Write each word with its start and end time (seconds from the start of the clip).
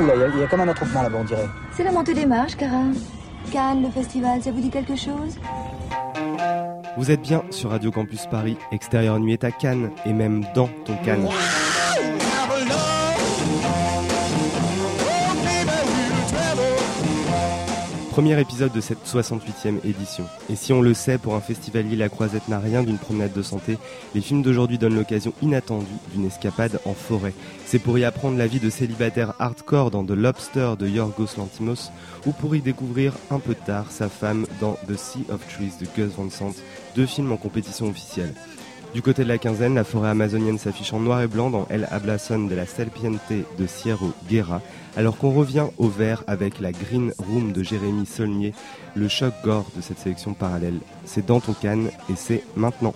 Oula, 0.00 0.14
il 0.14 0.20
y, 0.20 0.24
a- 0.24 0.28
il 0.28 0.38
y 0.40 0.42
a 0.42 0.46
comme 0.46 0.60
un 0.60 0.68
attroupement 0.68 1.02
là-bas, 1.02 1.18
on 1.20 1.24
dirait. 1.24 1.48
C'est 1.72 1.84
la 1.84 1.92
montée 1.92 2.14
des 2.14 2.26
marches, 2.26 2.56
Cara. 2.56 2.82
Cannes, 3.52 3.82
le 3.82 3.90
festival, 3.90 4.42
ça 4.42 4.50
vous 4.50 4.60
dit 4.60 4.70
quelque 4.70 4.96
chose? 4.96 5.38
Vous 6.96 7.10
êtes 7.10 7.20
bien 7.22 7.42
sur 7.50 7.70
Radio 7.70 7.90
Campus 7.90 8.26
Paris, 8.26 8.56
extérieur 8.72 9.18
nuit 9.18 9.34
est 9.34 9.44
à 9.44 9.50
Cannes, 9.52 9.90
et 10.04 10.12
même 10.12 10.44
dans 10.54 10.68
ton 10.84 10.96
Cannes. 11.04 11.26
Premier 18.16 18.40
épisode 18.40 18.72
de 18.72 18.80
cette 18.80 19.06
68e 19.06 19.84
édition. 19.84 20.24
Et 20.48 20.56
si 20.56 20.72
on 20.72 20.80
le 20.80 20.94
sait, 20.94 21.18
pour 21.18 21.34
un 21.34 21.42
festivalier, 21.42 21.96
la 21.96 22.08
croisette 22.08 22.48
n'a 22.48 22.58
rien 22.58 22.82
d'une 22.82 22.96
promenade 22.96 23.34
de 23.34 23.42
santé, 23.42 23.76
les 24.14 24.22
films 24.22 24.40
d'aujourd'hui 24.40 24.78
donnent 24.78 24.94
l'occasion 24.94 25.34
inattendue 25.42 25.84
d'une 26.14 26.24
escapade 26.24 26.80
en 26.86 26.94
forêt. 26.94 27.34
C'est 27.66 27.78
pour 27.78 27.98
y 27.98 28.06
apprendre 28.06 28.38
la 28.38 28.46
vie 28.46 28.58
de 28.58 28.70
célibataire 28.70 29.34
hardcore 29.38 29.90
dans 29.90 30.02
The 30.02 30.12
Lobster 30.12 30.76
de 30.78 30.88
Yorgos 30.88 31.36
Lantimos, 31.36 31.90
ou 32.24 32.32
pour 32.32 32.56
y 32.56 32.62
découvrir 32.62 33.12
un 33.30 33.38
peu 33.38 33.54
tard 33.54 33.90
sa 33.90 34.08
femme 34.08 34.46
dans 34.62 34.78
The 34.88 34.96
Sea 34.96 35.26
of 35.28 35.46
Trees 35.54 35.72
de 35.78 35.86
Gus 35.94 36.14
Van 36.16 36.30
Sant, 36.30 36.54
deux 36.96 37.04
films 37.04 37.32
en 37.32 37.36
compétition 37.36 37.86
officielle. 37.86 38.32
Du 38.96 39.02
côté 39.02 39.24
de 39.24 39.28
la 39.28 39.36
quinzaine, 39.36 39.74
la 39.74 39.84
forêt 39.84 40.08
amazonienne 40.08 40.56
s'affiche 40.56 40.94
en 40.94 41.00
noir 41.00 41.20
et 41.20 41.26
blanc 41.26 41.50
dans 41.50 41.66
El 41.68 41.86
Hablason 41.90 42.46
de 42.46 42.54
la 42.54 42.64
Serpiente 42.64 43.20
de 43.30 43.66
Sierro 43.66 44.12
Guerra, 44.26 44.62
alors 44.96 45.18
qu'on 45.18 45.34
revient 45.34 45.66
au 45.76 45.86
vert 45.88 46.24
avec 46.26 46.60
la 46.60 46.72
Green 46.72 47.12
Room 47.18 47.52
de 47.52 47.62
Jérémy 47.62 48.06
Saulnier, 48.06 48.54
le 48.94 49.06
choc 49.08 49.34
gore 49.44 49.66
de 49.76 49.82
cette 49.82 49.98
sélection 49.98 50.32
parallèle. 50.32 50.78
C'est 51.04 51.26
dans 51.26 51.40
ton 51.40 51.52
canne 51.52 51.90
et 52.08 52.16
c'est 52.16 52.42
maintenant. 52.56 52.94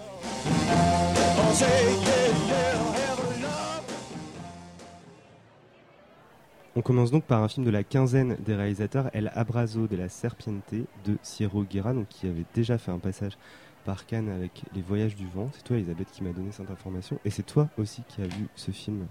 On 6.77 6.81
commence 6.81 7.11
donc 7.11 7.25
par 7.25 7.43
un 7.43 7.49
film 7.49 7.67
de 7.67 7.71
la 7.71 7.85
quinzaine 7.85 8.39
des 8.39 8.55
réalisateurs, 8.55 9.11
El 9.13 9.31
Abrazo 9.35 9.87
de 9.87 9.97
la 9.97 10.09
Serpiente 10.09 10.63
de 10.73 11.19
Sierro 11.21 11.63
Guerra, 11.63 11.93
qui 12.09 12.27
avait 12.27 12.47
déjà 12.55 12.79
fait 12.79 12.91
un 12.91 12.99
passage 12.99 13.37
par 13.85 14.07
Cannes 14.07 14.29
avec 14.29 14.63
Les 14.75 14.83
Voyages 14.83 15.17
du 15.17 15.27
Vent. 15.27 15.51
C'est 15.53 15.65
toi, 15.65 15.77
Elisabeth, 15.77 16.11
qui 16.11 16.23
m'a 16.23 16.33
donné 16.33 16.53
cette 16.53 16.71
information. 16.71 17.19
Et 17.25 17.31
c'est 17.31 17.43
toi 17.43 17.69
aussi 17.79 18.03
qui 18.09 18.23
as 18.23 18.27
vu 18.27 18.49
ce 18.57 18.71
film. 18.71 19.07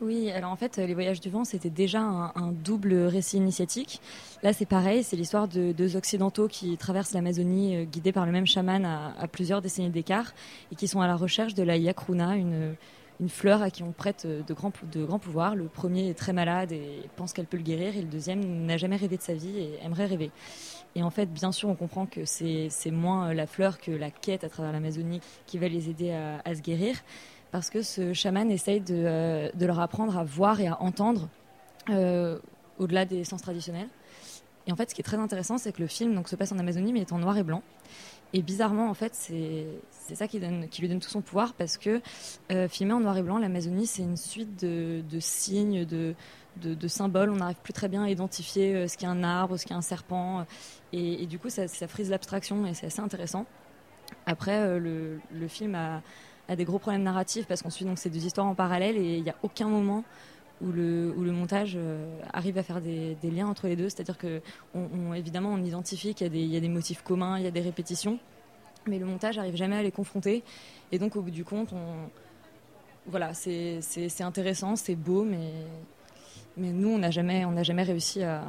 Oui, 0.00 0.30
alors 0.30 0.50
en 0.50 0.56
fait, 0.56 0.78
Les 0.78 0.94
Voyages 0.94 1.20
du 1.20 1.28
Vent, 1.28 1.44
c'était 1.44 1.68
déjà 1.68 2.00
un, 2.00 2.52
double 2.52 2.94
récit 2.94 3.36
initiatique. 3.36 4.00
Là, 4.42 4.54
c'est 4.54 4.64
pareil, 4.64 5.02
c'est 5.02 5.16
l'histoire 5.16 5.46
de 5.46 5.72
deux 5.72 5.94
Occidentaux 5.94 6.48
qui 6.48 6.78
traversent 6.78 7.12
l'Amazonie 7.12 7.76
euh, 7.76 7.84
guidés 7.84 8.12
par 8.12 8.24
le 8.24 8.32
même 8.32 8.46
chaman 8.46 8.86
à, 8.86 9.28
plusieurs 9.28 9.60
décennies 9.60 9.90
d'écart 9.90 10.32
et 10.72 10.74
qui 10.74 10.88
sont 10.88 11.02
à 11.02 11.06
la 11.06 11.16
recherche 11.16 11.52
de 11.52 11.62
la 11.62 11.76
Yakruna, 11.76 12.36
une, 12.36 12.76
fleur 13.28 13.60
à 13.60 13.68
qui 13.68 13.82
on 13.82 13.92
prête 13.92 14.22
euh, 14.24 14.42
de 14.42 14.54
grands, 14.54 14.72
de 14.90 15.04
grands 15.04 15.18
pouvoirs. 15.18 15.54
Le 15.54 15.66
premier 15.66 16.08
est 16.08 16.14
très 16.14 16.32
malade 16.32 16.72
et 16.72 17.02
pense 17.16 17.34
qu'elle 17.34 17.44
peut 17.44 17.58
le 17.58 17.62
guérir, 17.62 17.94
et 17.94 18.00
le 18.00 18.08
deuxième 18.08 18.64
n'a 18.64 18.78
jamais 18.78 18.96
rêvé 18.96 19.18
de 19.18 19.22
sa 19.22 19.34
vie 19.34 19.58
et 19.58 19.84
aimerait 19.84 20.06
rêver. 20.06 20.30
Et 20.96 21.02
en 21.02 21.10
fait, 21.10 21.26
bien 21.26 21.52
sûr, 21.52 21.68
on 21.68 21.74
comprend 21.74 22.06
que 22.06 22.24
c'est 22.24 22.70
moins 22.90 23.30
euh, 23.30 23.34
la 23.34 23.46
fleur 23.46 23.78
que 23.78 23.90
la 23.92 24.10
quête 24.10 24.44
à 24.44 24.48
travers 24.48 24.72
l'Amazonie 24.72 25.20
qui 25.46 25.58
va 25.58 25.68
les 25.68 25.88
aider 25.88 26.10
à, 26.12 26.54
se 26.54 26.60
guérir 26.60 26.96
parce 27.50 27.70
que 27.70 27.82
ce 27.82 28.12
chaman 28.12 28.50
essaye 28.50 28.80
de, 28.80 28.94
euh, 28.94 29.50
leur 29.58 29.80
apprendre 29.80 30.16
à 30.16 30.24
voir 30.24 30.60
et 30.60 30.68
à 30.68 30.80
entendre 30.80 31.28
euh, 31.88 32.38
au-delà 32.78 33.04
des 33.04 33.24
sens 33.24 33.42
traditionnels. 33.42 33.88
Et 34.66 34.72
en 34.72 34.76
fait, 34.76 34.90
ce 34.90 34.94
qui 34.94 35.00
est 35.00 35.04
très 35.04 35.16
intéressant, 35.16 35.58
c'est 35.58 35.72
que 35.72 35.80
le 35.80 35.88
film 35.88 36.14
donc, 36.14 36.28
se 36.28 36.36
passe 36.36 36.52
en 36.52 36.58
Amazonie, 36.58 36.92
mais 36.92 37.00
est 37.00 37.12
en 37.12 37.18
noir 37.18 37.36
et 37.36 37.42
blanc. 37.42 37.62
Et 38.32 38.42
bizarrement, 38.42 38.88
en 38.88 38.94
fait, 38.94 39.14
c'est 39.14 40.14
ça 40.14 40.28
qui, 40.28 40.38
lui 40.38 40.88
donne 40.88 41.00
tout 41.00 41.08
son 41.08 41.20
pouvoir, 41.20 41.54
parce 41.54 41.78
que 41.78 42.00
euh, 42.52 42.68
filmé 42.68 42.92
en 42.92 43.00
noir 43.00 43.16
et 43.16 43.22
blanc, 43.22 43.38
l'Amazonie, 43.38 43.86
c'est 43.86 44.02
une 44.02 44.16
suite 44.16 44.60
de, 44.64 45.02
signes, 45.18 45.84
de, 45.84 46.88
symboles. 46.88 47.30
On 47.30 47.36
n'arrive 47.36 47.56
plus 47.62 47.72
très 47.72 47.88
bien 47.88 48.04
à 48.04 48.10
identifier 48.10 48.74
euh, 48.74 48.88
ce 48.88 48.96
qu'est 48.96 49.06
un 49.06 49.24
arbre, 49.24 49.56
ce 49.56 49.66
qu'est 49.66 49.74
un 49.74 49.82
serpent. 49.82 50.46
Et, 50.92 51.26
du 51.26 51.38
coup, 51.38 51.50
ça, 51.50 51.66
frise 51.88 52.10
l'abstraction, 52.10 52.66
et 52.66 52.74
c'est 52.74 52.86
assez 52.86 53.00
intéressant. 53.00 53.46
Après, 54.26 54.58
euh, 54.58 55.18
le, 55.32 55.48
film 55.48 55.74
a, 55.74 56.02
a 56.48 56.56
des 56.56 56.64
gros 56.64 56.78
problèmes 56.78 57.02
narratifs 57.02 57.46
parce 57.46 57.62
qu'on 57.62 57.70
suit 57.70 57.84
donc 57.84 57.98
ces 57.98 58.10
deux 58.10 58.26
histoires 58.26 58.46
en 58.46 58.56
parallèle 58.56 58.96
et 58.96 59.18
il 59.18 59.22
n'y 59.22 59.30
a 59.30 59.36
aucun 59.42 59.68
moment 59.68 60.04
où 60.60 60.72
le, 60.72 61.32
montage 61.32 61.74
euh, 61.76 62.20
arrive 62.32 62.58
à 62.58 62.62
faire 62.62 62.80
des, 62.80 63.16
liens 63.22 63.46
entre 63.46 63.66
les 63.66 63.76
deux. 63.76 63.88
C'est-à-dire 63.88 64.18
que, 64.18 64.40
on, 64.74 65.14
évidemment, 65.14 65.50
on 65.50 65.62
identifie 65.62 66.14
qu'il 66.14 66.34
y, 66.34 66.56
a 66.56 66.60
des- 66.60 66.68
motifs 66.68 67.02
communs, 67.02 67.38
il 67.38 67.44
y 67.44 67.48
a 67.48 67.50
des 67.50 67.60
répétitions, 67.60 68.18
mais 68.86 68.98
le 68.98 69.06
montage 69.06 69.36
n'arrive 69.36 69.56
jamais 69.56 69.76
à 69.76 69.82
les 69.82 69.92
confronter. 69.92 70.42
Et 70.92 70.98
donc, 70.98 71.16
au 71.16 71.22
bout 71.22 71.30
du 71.30 71.44
compte, 71.44 71.72
voilà, 73.06 73.32
c'est 73.34 73.80
intéressant, 74.20 74.76
c'est 74.76 74.96
beau, 74.96 75.24
mais, 75.24 75.50
nous, 76.56 76.88
on 76.88 76.98
n'a 76.98 77.10
jamais, 77.10 77.44
réussi 77.82 78.22
à, 78.22 78.44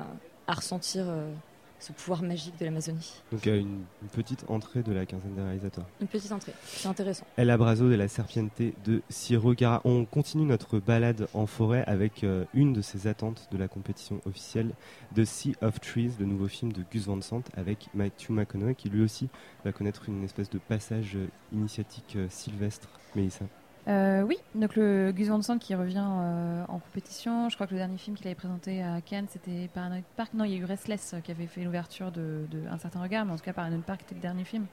à 0.47 0.53
ressentir 0.53 1.05
euh, 1.07 1.31
ce 1.81 1.91
pouvoir 1.91 2.21
magique 2.21 2.57
de 2.59 2.65
l'Amazonie. 2.65 3.21
Donc 3.31 3.45
euh, 3.47 3.59
une, 3.59 3.83
une 4.01 4.09
petite 4.09 4.45
entrée 4.47 4.83
de 4.83 4.91
la 4.93 5.05
quinzaine 5.05 5.35
des 5.35 5.41
réalisateurs. 5.41 5.85
Une 5.99 6.07
petite 6.07 6.31
entrée, 6.31 6.53
c'est 6.63 6.87
intéressant. 6.87 7.25
El 7.37 7.49
Abrazo 7.49 7.89
de 7.89 7.95
la 7.95 8.07
Serpiente 8.07 8.51
de 8.85 9.01
Sierro 9.09 9.53
Guerra. 9.53 9.81
On 9.83 10.05
continue 10.05 10.45
notre 10.45 10.79
balade 10.79 11.27
en 11.33 11.47
forêt 11.47 11.83
avec 11.87 12.23
euh, 12.23 12.45
une 12.53 12.73
de 12.73 12.81
ses 12.81 13.07
attentes 13.07 13.47
de 13.51 13.57
la 13.57 13.67
compétition 13.67 14.21
officielle, 14.25 14.71
The 15.15 15.25
Sea 15.25 15.55
of 15.61 15.79
Trees, 15.81 16.11
le 16.19 16.25
nouveau 16.25 16.47
film 16.47 16.71
de 16.71 16.83
Gus 16.91 17.07
Van 17.07 17.19
Sant 17.21 17.43
avec 17.57 17.89
Matthew 17.93 18.29
McConaughey 18.31 18.75
qui 18.75 18.89
lui 18.89 19.03
aussi 19.03 19.29
va 19.65 19.71
connaître 19.71 20.07
une 20.07 20.23
espèce 20.23 20.49
de 20.49 20.59
passage 20.59 21.15
euh, 21.15 21.27
initiatique 21.51 22.15
euh, 22.15 22.27
sylvestre. 22.29 22.89
Mélissa. 23.15 23.45
Euh, 23.87 24.21
oui, 24.21 24.37
donc 24.53 24.75
le 24.75 25.11
Gus 25.11 25.27
Van 25.29 25.41
Sant 25.41 25.57
qui 25.57 25.73
revient 25.73 26.05
euh, 26.07 26.63
en 26.67 26.77
compétition. 26.79 27.49
Je 27.49 27.55
crois 27.55 27.65
que 27.65 27.71
le 27.73 27.79
dernier 27.79 27.97
film 27.97 28.15
qu'il 28.15 28.27
avait 28.27 28.35
présenté 28.35 28.83
à 28.83 29.01
Cannes, 29.01 29.25
c'était 29.29 29.69
Paranoid 29.73 30.03
Park. 30.15 30.33
Non, 30.35 30.43
il 30.45 30.51
y 30.51 30.55
a 30.55 30.57
eu 30.57 30.65
Restless 30.65 31.13
euh, 31.15 31.19
qui 31.19 31.31
avait 31.31 31.47
fait 31.47 31.63
l'ouverture 31.63 32.11
de, 32.11 32.45
de 32.51 32.61
Un 32.69 32.77
certain 32.77 33.01
regard, 33.01 33.25
mais 33.25 33.31
en 33.33 33.37
tout 33.37 33.43
cas 33.43 33.53
Paranoid 33.53 33.81
Park 33.81 34.01
était 34.03 34.13
le 34.13 34.21
dernier 34.21 34.43
film 34.43 34.65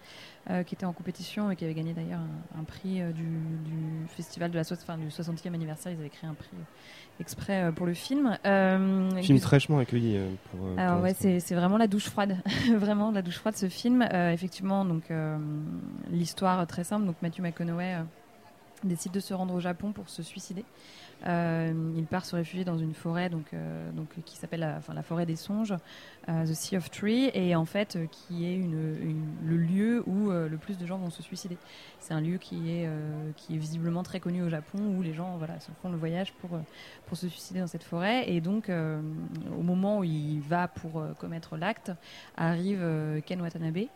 euh, 0.50 0.62
qui 0.62 0.74
était 0.74 0.84
en 0.84 0.92
compétition 0.92 1.50
et 1.50 1.56
qui 1.56 1.64
avait 1.64 1.72
gagné 1.72 1.94
d'ailleurs 1.94 2.20
un, 2.54 2.60
un 2.60 2.64
prix 2.64 3.00
du, 3.14 3.22
du 3.24 4.06
festival 4.08 4.50
de 4.50 4.56
la 4.56 4.64
so- 4.64 4.74
du 4.74 5.08
60e 5.08 5.54
anniversaire. 5.54 5.90
Ils 5.92 5.98
avaient 6.00 6.10
créé 6.10 6.28
un 6.28 6.34
prix 6.34 6.48
exprès 7.18 7.72
pour 7.74 7.86
le 7.86 7.94
film. 7.94 8.36
Film 8.44 9.20
Gus- 9.22 9.40
fraîchement 9.42 9.78
accueilli 9.78 10.18
pour. 10.50 10.78
alors 10.78 10.96
pour 10.96 11.04
ouais, 11.04 11.14
c'est 11.14 11.54
vraiment 11.54 11.78
la 11.78 11.86
douche 11.86 12.10
froide, 12.10 12.36
vraiment 12.76 13.10
la 13.10 13.22
douche 13.22 13.38
froide 13.38 13.56
ce 13.56 13.70
film. 13.70 14.02
Effectivement, 14.02 14.84
donc 14.84 15.04
l'histoire 16.10 16.66
très 16.66 16.84
simple. 16.84 17.06
Donc 17.06 17.16
Matthew 17.22 17.40
McConaughey 17.40 17.96
décide 18.84 19.12
de 19.12 19.20
se 19.20 19.34
rendre 19.34 19.54
au 19.54 19.60
Japon 19.60 19.92
pour 19.92 20.08
se 20.08 20.22
suicider. 20.22 20.64
Euh, 21.26 21.72
il 21.96 22.06
part 22.06 22.24
se 22.24 22.36
réfugier 22.36 22.64
dans 22.64 22.78
une 22.78 22.94
forêt 22.94 23.28
donc, 23.28 23.52
euh, 23.52 23.90
donc, 23.90 24.06
qui 24.24 24.36
s'appelle 24.36 24.60
la, 24.60 24.76
enfin, 24.76 24.94
la 24.94 25.02
forêt 25.02 25.26
des 25.26 25.34
songes, 25.34 25.74
euh, 26.28 26.44
The 26.44 26.54
Sea 26.54 26.76
of 26.76 26.90
Tree, 26.90 27.30
et 27.34 27.56
en 27.56 27.64
fait 27.64 27.98
qui 28.10 28.46
est 28.46 28.54
une, 28.54 29.16
le 29.44 29.56
lieu 29.56 30.04
où 30.06 30.30
le 30.30 30.56
plus 30.58 30.78
de 30.78 30.86
gens 30.86 30.98
vont 30.98 31.10
se 31.10 31.22
suicider. 31.22 31.56
C'est 32.00 32.14
un 32.14 32.20
lieu 32.20 32.38
qui 32.38 32.70
est, 32.70 32.88
qui 33.36 33.54
est 33.54 33.58
visiblement 33.58 34.02
très 34.02 34.20
connu 34.20 34.42
au 34.42 34.48
Japon 34.48 34.78
où 34.78 35.02
les 35.02 35.12
gens 35.12 35.36
voilà, 35.38 35.58
se 35.60 35.70
font 35.82 35.90
le 35.90 35.96
voyage 35.96 36.32
pour, 36.34 36.50
pour 37.06 37.16
se 37.16 37.28
suicider 37.28 37.60
dans 37.60 37.66
cette 37.66 37.82
forêt. 37.82 38.30
Et 38.30 38.40
donc, 38.40 38.70
au 38.70 39.62
moment 39.62 39.98
où 39.98 40.04
il 40.04 40.40
va 40.40 40.68
pour 40.68 41.04
commettre 41.18 41.56
l'acte, 41.56 41.92
arrive 42.36 42.80
Ken 43.26 43.40
Watanabe, 43.40 43.86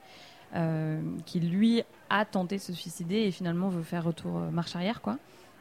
qui 1.25 1.41
lui 1.41 1.83
a 2.11 2.25
tenté 2.25 2.57
de 2.57 2.61
se 2.61 2.73
suicider 2.73 3.17
et 3.17 3.31
finalement 3.31 3.69
veut 3.69 3.83
faire 3.83 4.05
retour 4.05 4.37
euh, 4.37 4.51
marche 4.51 4.77
arrière, 4.77 5.01
quoi. 5.01 5.19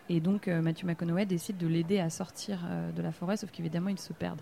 Et 0.10 0.20
donc 0.20 0.50
euh, 0.50 0.62
Matthew 0.62 0.84
McConaughey 0.84 1.26
décide 1.26 1.58
de 1.58 1.68
l'aider 1.68 2.00
à 2.00 2.10
sortir 2.10 2.60
euh, 2.66 2.92
de 2.92 3.02
la 3.02 3.14
forêt, 3.14 3.38
sauf 3.38 3.50
qu'évidemment 3.50 3.90
ils 3.90 4.00
se 4.00 4.12
perdent. 4.12 4.42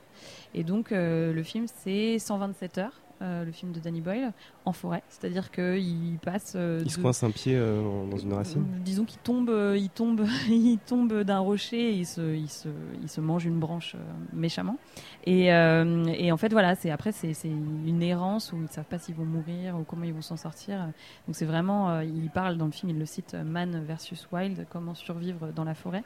Et 0.55 0.63
donc 0.63 0.91
euh, 0.91 1.31
le 1.31 1.43
film 1.43 1.65
c'est 1.67 2.17
127 2.17 2.79
heures, 2.79 3.01
euh, 3.21 3.43
le 3.45 3.51
film 3.51 3.71
de 3.71 3.79
Danny 3.79 4.01
Boyle, 4.01 4.31
en 4.65 4.73
forêt. 4.73 5.03
C'est-à-dire 5.09 5.51
qu'il 5.51 6.17
passe. 6.23 6.53
euh, 6.55 6.81
Il 6.83 6.91
se 6.91 6.99
coince 6.99 7.23
un 7.23 7.31
pied 7.31 7.55
euh, 7.55 7.81
dans 8.09 8.17
une 8.17 8.33
racine. 8.33 8.61
euh, 8.61 8.79
Disons 8.83 9.05
qu'il 9.05 9.19
tombe, 9.19 9.49
euh, 9.49 9.77
il 9.77 9.89
tombe, 9.89 10.25
il 10.49 10.77
tombe 10.85 11.21
d'un 11.23 11.39
rocher, 11.39 11.91
et 11.91 11.95
il 11.97 12.05
se, 12.05 12.35
il 12.35 12.49
se, 12.49 12.69
il 13.01 13.09
se 13.09 13.21
mange 13.21 13.45
une 13.45 13.59
branche 13.59 13.95
méchamment. 14.33 14.77
Et, 15.25 15.53
euh, 15.53 16.05
et 16.07 16.31
en 16.31 16.37
fait, 16.37 16.51
voilà, 16.51 16.75
c'est 16.75 16.89
après 16.91 17.11
c'est 17.11 17.33
une 17.45 18.01
errance 18.03 18.53
où 18.53 18.55
ils 18.57 18.63
ne 18.63 18.67
savent 18.67 18.85
pas 18.85 18.97
s'ils 18.99 19.15
vont 19.15 19.25
mourir 19.25 19.77
ou 19.77 19.83
comment 19.83 20.03
ils 20.03 20.13
vont 20.13 20.21
s'en 20.21 20.37
sortir. 20.37 20.79
Donc 21.27 21.35
c'est 21.35 21.45
vraiment, 21.45 21.89
euh, 21.89 22.03
il 22.03 22.29
parle 22.29 22.57
dans 22.57 22.65
le 22.65 22.71
film, 22.71 22.91
il 22.91 22.99
le 22.99 23.05
cite, 23.05 23.35
Man 23.35 23.83
versus 23.85 24.27
Wild, 24.31 24.65
comment 24.69 24.95
survivre 24.95 25.51
dans 25.55 25.63
la 25.63 25.73
forêt. 25.75 26.03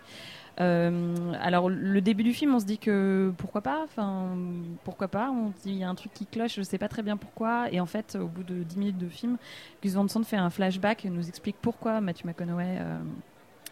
Euh, 0.60 1.34
alors 1.42 1.70
le 1.70 2.00
début 2.02 2.24
du 2.24 2.34
film, 2.34 2.54
on 2.54 2.60
se 2.60 2.66
dit 2.66 2.78
que 2.78 3.34
pourquoi 3.38 3.62
pas, 3.62 3.82
enfin 3.84 4.38
pourquoi 4.84 5.08
pas, 5.08 5.32
on 5.32 5.50
dit 5.50 5.72
il 5.72 5.78
y 5.78 5.84
a 5.84 5.90
un 5.90 5.96
truc 5.96 6.14
qui 6.14 6.28
cloche, 6.28 6.56
je 6.56 6.62
sais 6.62 6.78
pas 6.78 6.88
très 6.88 7.02
bien 7.02 7.18
pourquoi, 7.18 7.72
et 7.72 7.80
en 7.80 7.88
fait 7.88 8.16
au 8.16 8.28
bout 8.28 8.44
de 8.44 8.62
10 8.62 8.78
minutes 8.78 8.98
de 8.98 9.10
film, 9.10 9.38
Gus 9.82 9.94
Van 9.94 10.08
Sant 10.08 10.24
fait 10.24 10.38
un 10.38 10.52
flashback 10.52 11.06
et 11.06 11.10
nous 11.10 11.28
explique 11.28 11.56
pourquoi 11.60 12.02
Matthew 12.02 12.26
McConaughey 12.26 12.78
euh, 12.80 13.00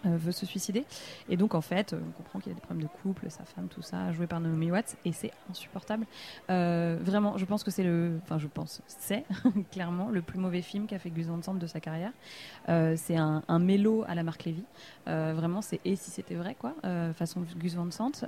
veut 0.04 0.32
se 0.32 0.46
suicider. 0.46 0.86
Et 1.30 1.38
donc, 1.38 1.56
en 1.56 1.62
fait, 1.62 1.94
euh, 1.94 2.00
on 2.08 2.12
comprend 2.12 2.40
qu'il 2.40 2.52
a 2.52 2.56
des 2.56 2.62
problèmes 2.62 2.84
de 2.84 2.90
couple, 3.02 3.30
sa 3.30 3.44
femme, 3.44 3.68
tout 3.68 3.82
ça, 3.82 4.12
joué 4.12 4.28
par 4.28 4.40
Naomi 4.40 4.72
Watts, 4.72 4.98
et 5.06 5.12
c'est 5.12 5.32
insupportable. 5.50 6.06
Euh, 6.50 6.98
vraiment, 7.02 7.38
je 7.38 7.46
pense 7.46 7.64
que 7.64 7.72
c'est 7.72 7.84
le. 7.84 8.20
Enfin, 8.24 8.38
je 8.38 8.48
pense, 8.48 8.82
c'est 8.88 9.26
clairement 9.72 10.10
le 10.10 10.22
plus 10.22 10.40
mauvais 10.40 10.62
film 10.62 10.88
qu'a 10.88 11.00
fait 11.00 11.10
Gus 11.10 11.28
Van 11.28 11.42
Sant 11.42 11.54
de 11.54 11.68
sa 11.68 11.80
carrière. 11.80 12.12
Euh, 12.70 12.96
c'est 12.98 13.18
un, 13.18 13.44
un 13.48 13.60
mélo 13.60 14.04
à 14.08 14.16
la 14.16 14.24
Marc 14.24 14.46
Lévy. 14.46 14.64
Euh, 15.08 15.34
vraiment, 15.36 15.62
c'est 15.62 15.80
et 15.86 15.96
si 15.96 16.12
c'était 16.12 16.36
vrai, 16.36 16.56
quoi, 16.58 16.76
euh, 16.86 17.14
façon 17.14 17.44
Gus 17.58 17.76
Van 17.76 17.90
Sant. 17.92 18.26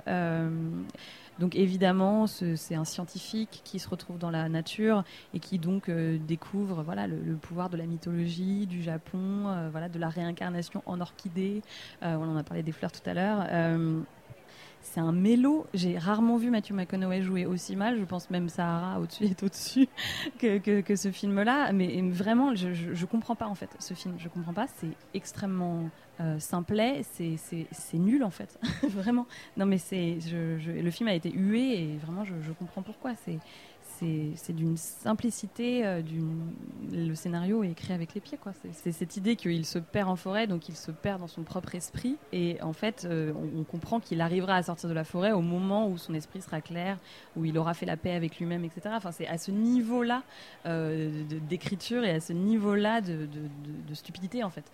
Euh, 1.34 1.40
Donc 1.40 1.56
évidemment, 1.56 2.26
c'est 2.26 2.74
un 2.74 2.84
scientifique 2.84 3.62
qui 3.64 3.78
se 3.78 3.88
retrouve 3.88 4.18
dans 4.18 4.30
la 4.30 4.48
nature 4.48 5.04
et 5.32 5.40
qui 5.40 5.58
donc 5.58 5.90
découvre 5.90 6.82
voilà 6.82 7.06
le, 7.06 7.36
pouvoir 7.36 7.70
de 7.70 7.76
la 7.76 7.86
mythologie, 7.86 8.66
du 8.66 8.82
Japon, 8.82 9.68
voilà 9.70 9.88
de 9.88 9.98
la 9.98 10.08
réincarnation 10.08 10.82
en 10.86 11.00
orchidée. 11.00 11.62
on 12.02 12.22
en 12.22 12.36
a 12.36 12.42
parlé 12.42 12.62
des 12.62 12.72
fleurs 12.72 12.92
tout 12.92 13.08
à 13.08 13.14
l'heure 13.14 13.46
c'est 14.84 15.00
un 15.00 15.12
mélo. 15.12 15.66
J'ai 15.74 15.98
rarement 15.98 16.36
vu 16.36 16.50
Matthew 16.50 16.72
McConaughey 16.72 17.22
jouer 17.22 17.46
aussi 17.46 17.74
mal. 17.74 17.98
Je 17.98 18.04
pense 18.04 18.30
même 18.30 18.48
Sahara 18.48 19.00
au-dessus 19.00 19.24
est 19.24 19.42
au-dessus 19.42 19.88
que, 20.38 20.80
que, 20.80 20.96
ce 20.96 21.10
film-là. 21.10 21.72
Mais 21.72 22.00
vraiment, 22.10 22.54
je, 22.54 22.72
je, 22.72 23.06
comprends 23.06 23.34
pas 23.34 23.46
en 23.46 23.54
fait 23.54 23.70
ce 23.78 23.94
film. 23.94 24.14
Je 24.18 24.28
comprends 24.28 24.52
pas. 24.52 24.66
C'est 24.76 24.90
extrêmement 25.14 25.88
euh, 26.20 26.38
simplet. 26.38 27.02
C'est 27.02 27.98
nul 27.98 28.22
en 28.22 28.30
fait. 28.30 28.58
vraiment. 28.88 29.26
Non 29.56 29.66
mais 29.66 29.78
c'est 29.78 30.18
le 30.30 30.90
film 30.90 31.08
a 31.08 31.14
été 31.14 31.32
hué 31.32 31.82
et 31.82 31.96
vraiment 31.96 32.24
je, 32.24 32.34
je 32.40 32.52
comprends 32.52 32.82
pourquoi. 32.82 33.14
C'est 33.24 33.38
c'est 34.36 34.52
d'une 34.52 34.76
simplicité, 34.76 35.86
euh, 35.86 36.02
le 36.92 37.14
scénario 37.14 37.62
est 37.64 37.70
écrit 37.70 37.92
avec 37.92 38.14
les 38.14 38.20
pieds. 38.20 38.38
C'est 38.72 38.92
cette 38.92 39.16
idée 39.16 39.36
qu'il 39.36 39.64
se 39.64 39.78
perd 39.78 40.08
en 40.08 40.16
forêt, 40.16 40.46
donc 40.46 40.68
il 40.68 40.76
se 40.76 40.90
perd 40.90 41.20
dans 41.20 41.28
son 41.28 41.42
propre 41.42 41.74
esprit. 41.74 42.16
Et 42.32 42.60
en 42.62 42.72
fait, 42.72 43.06
euh, 43.08 43.32
on, 43.56 43.64
comprend 43.64 44.00
qu'il 44.00 44.20
arrivera 44.20 44.56
à 44.56 44.62
sortir 44.62 44.88
de 44.88 44.94
la 44.94 45.04
forêt 45.04 45.32
au 45.32 45.40
moment 45.40 45.88
où 45.88 45.98
son 45.98 46.14
esprit 46.14 46.42
sera 46.42 46.60
clair, 46.60 46.98
où 47.36 47.44
il 47.44 47.56
aura 47.58 47.74
fait 47.74 47.86
la 47.86 47.96
paix 47.96 48.12
avec 48.12 48.38
lui-même, 48.38 48.64
etc. 48.64 48.90
Enfin, 48.92 49.12
c'est 49.12 49.26
à 49.26 49.38
ce 49.38 49.50
niveau-là 49.50 50.22
euh, 50.66 51.24
d'écriture 51.48 52.04
et 52.04 52.10
à 52.10 52.20
ce 52.20 52.32
niveau-là 52.32 53.00
de, 53.00 53.28
stupidité, 53.94 54.42
en 54.42 54.50
fait. 54.50 54.64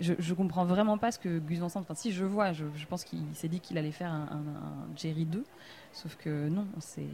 je, 0.00 0.14
je 0.18 0.34
comprends 0.34 0.64
vraiment 0.64 0.96
pas 0.96 1.12
ce 1.12 1.18
que 1.18 1.38
Gus 1.38 1.58
Sant, 1.58 1.80
enfin, 1.80 1.94
si 1.94 2.12
je 2.12 2.24
vois, 2.24 2.52
je, 2.52 2.64
pense 2.88 3.04
qu'il 3.04 3.22
s'est 3.34 3.48
dit 3.48 3.60
qu'il 3.60 3.76
allait 3.76 3.92
faire 3.92 4.10
un 4.10 4.42
Jerry 4.96 5.26
2, 5.26 5.44
sauf 5.92 6.16
que 6.16 6.48
non, 6.48 6.66
c'est 6.78 7.06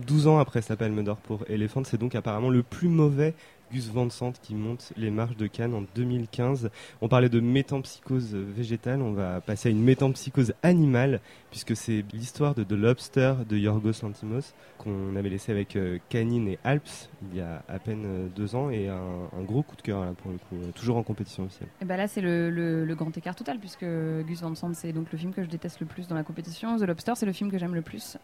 12 0.00 0.26
ans 0.26 0.38
après 0.38 0.62
sa 0.62 0.76
palme 0.76 1.02
d'or 1.04 1.16
pour 1.16 1.44
Elephant, 1.48 1.82
c'est 1.84 1.98
donc 1.98 2.14
apparemment 2.14 2.50
le 2.50 2.62
plus 2.62 2.88
mauvais 2.88 3.34
Gus 3.72 3.88
Van 3.88 4.10
Sant 4.10 4.32
qui 4.42 4.54
monte 4.54 4.92
les 4.96 5.10
marches 5.10 5.36
de 5.36 5.46
Cannes 5.46 5.74
en 5.74 5.84
2015. 5.94 6.70
On 7.00 7.08
parlait 7.08 7.28
de 7.28 7.40
métampsychose 7.40 8.34
végétale, 8.34 9.00
on 9.02 9.12
va 9.12 9.40
passer 9.40 9.68
à 9.68 9.72
une 9.72 9.82
métampsychose 9.82 10.54
animale, 10.62 11.20
puisque 11.50 11.76
c'est 11.76 12.04
l'histoire 12.12 12.54
de 12.54 12.64
The 12.64 12.72
Lobster 12.72 13.34
de 13.48 13.56
Yorgos 13.56 14.02
Lantimos, 14.02 14.54
qu'on 14.78 15.16
avait 15.16 15.28
laissé 15.28 15.52
avec 15.52 15.76
euh, 15.76 15.98
Canine 16.08 16.48
et 16.48 16.58
Alps 16.64 17.08
il 17.30 17.38
y 17.38 17.40
a 17.40 17.62
à 17.68 17.78
peine 17.78 18.04
euh, 18.04 18.28
deux 18.34 18.54
ans, 18.56 18.70
et 18.70 18.88
un, 18.88 19.42
gros 19.44 19.62
coup 19.62 19.76
de 19.76 19.82
cœur 19.82 20.04
là, 20.04 20.12
pour 20.12 20.32
le 20.32 20.38
coup, 20.38 20.56
euh, 20.56 20.72
toujours 20.74 20.96
en 20.96 21.02
compétition 21.02 21.44
officielle. 21.44 21.68
Et 21.80 21.84
ben 21.84 21.96
là, 21.96 22.08
c'est 22.08 22.20
le, 22.20 22.94
grand 22.96 23.16
écart 23.16 23.34
total, 23.34 23.58
puisque 23.58 23.84
Gus 23.84 24.40
Van 24.42 24.54
Sant, 24.54 24.74
c'est 24.74 24.92
donc 24.92 25.10
le 25.12 25.18
film 25.18 25.32
que 25.32 25.42
je 25.42 25.48
déteste 25.48 25.80
le 25.80 25.86
plus 25.86 26.08
dans 26.08 26.14
la 26.14 26.24
compétition. 26.24 26.76
The 26.78 26.82
Lobster, 26.82 27.12
c'est 27.16 27.26
le 27.26 27.32
film 27.32 27.50
que 27.50 27.58
j'aime 27.58 27.74
le 27.74 27.82
plus. 27.82 28.18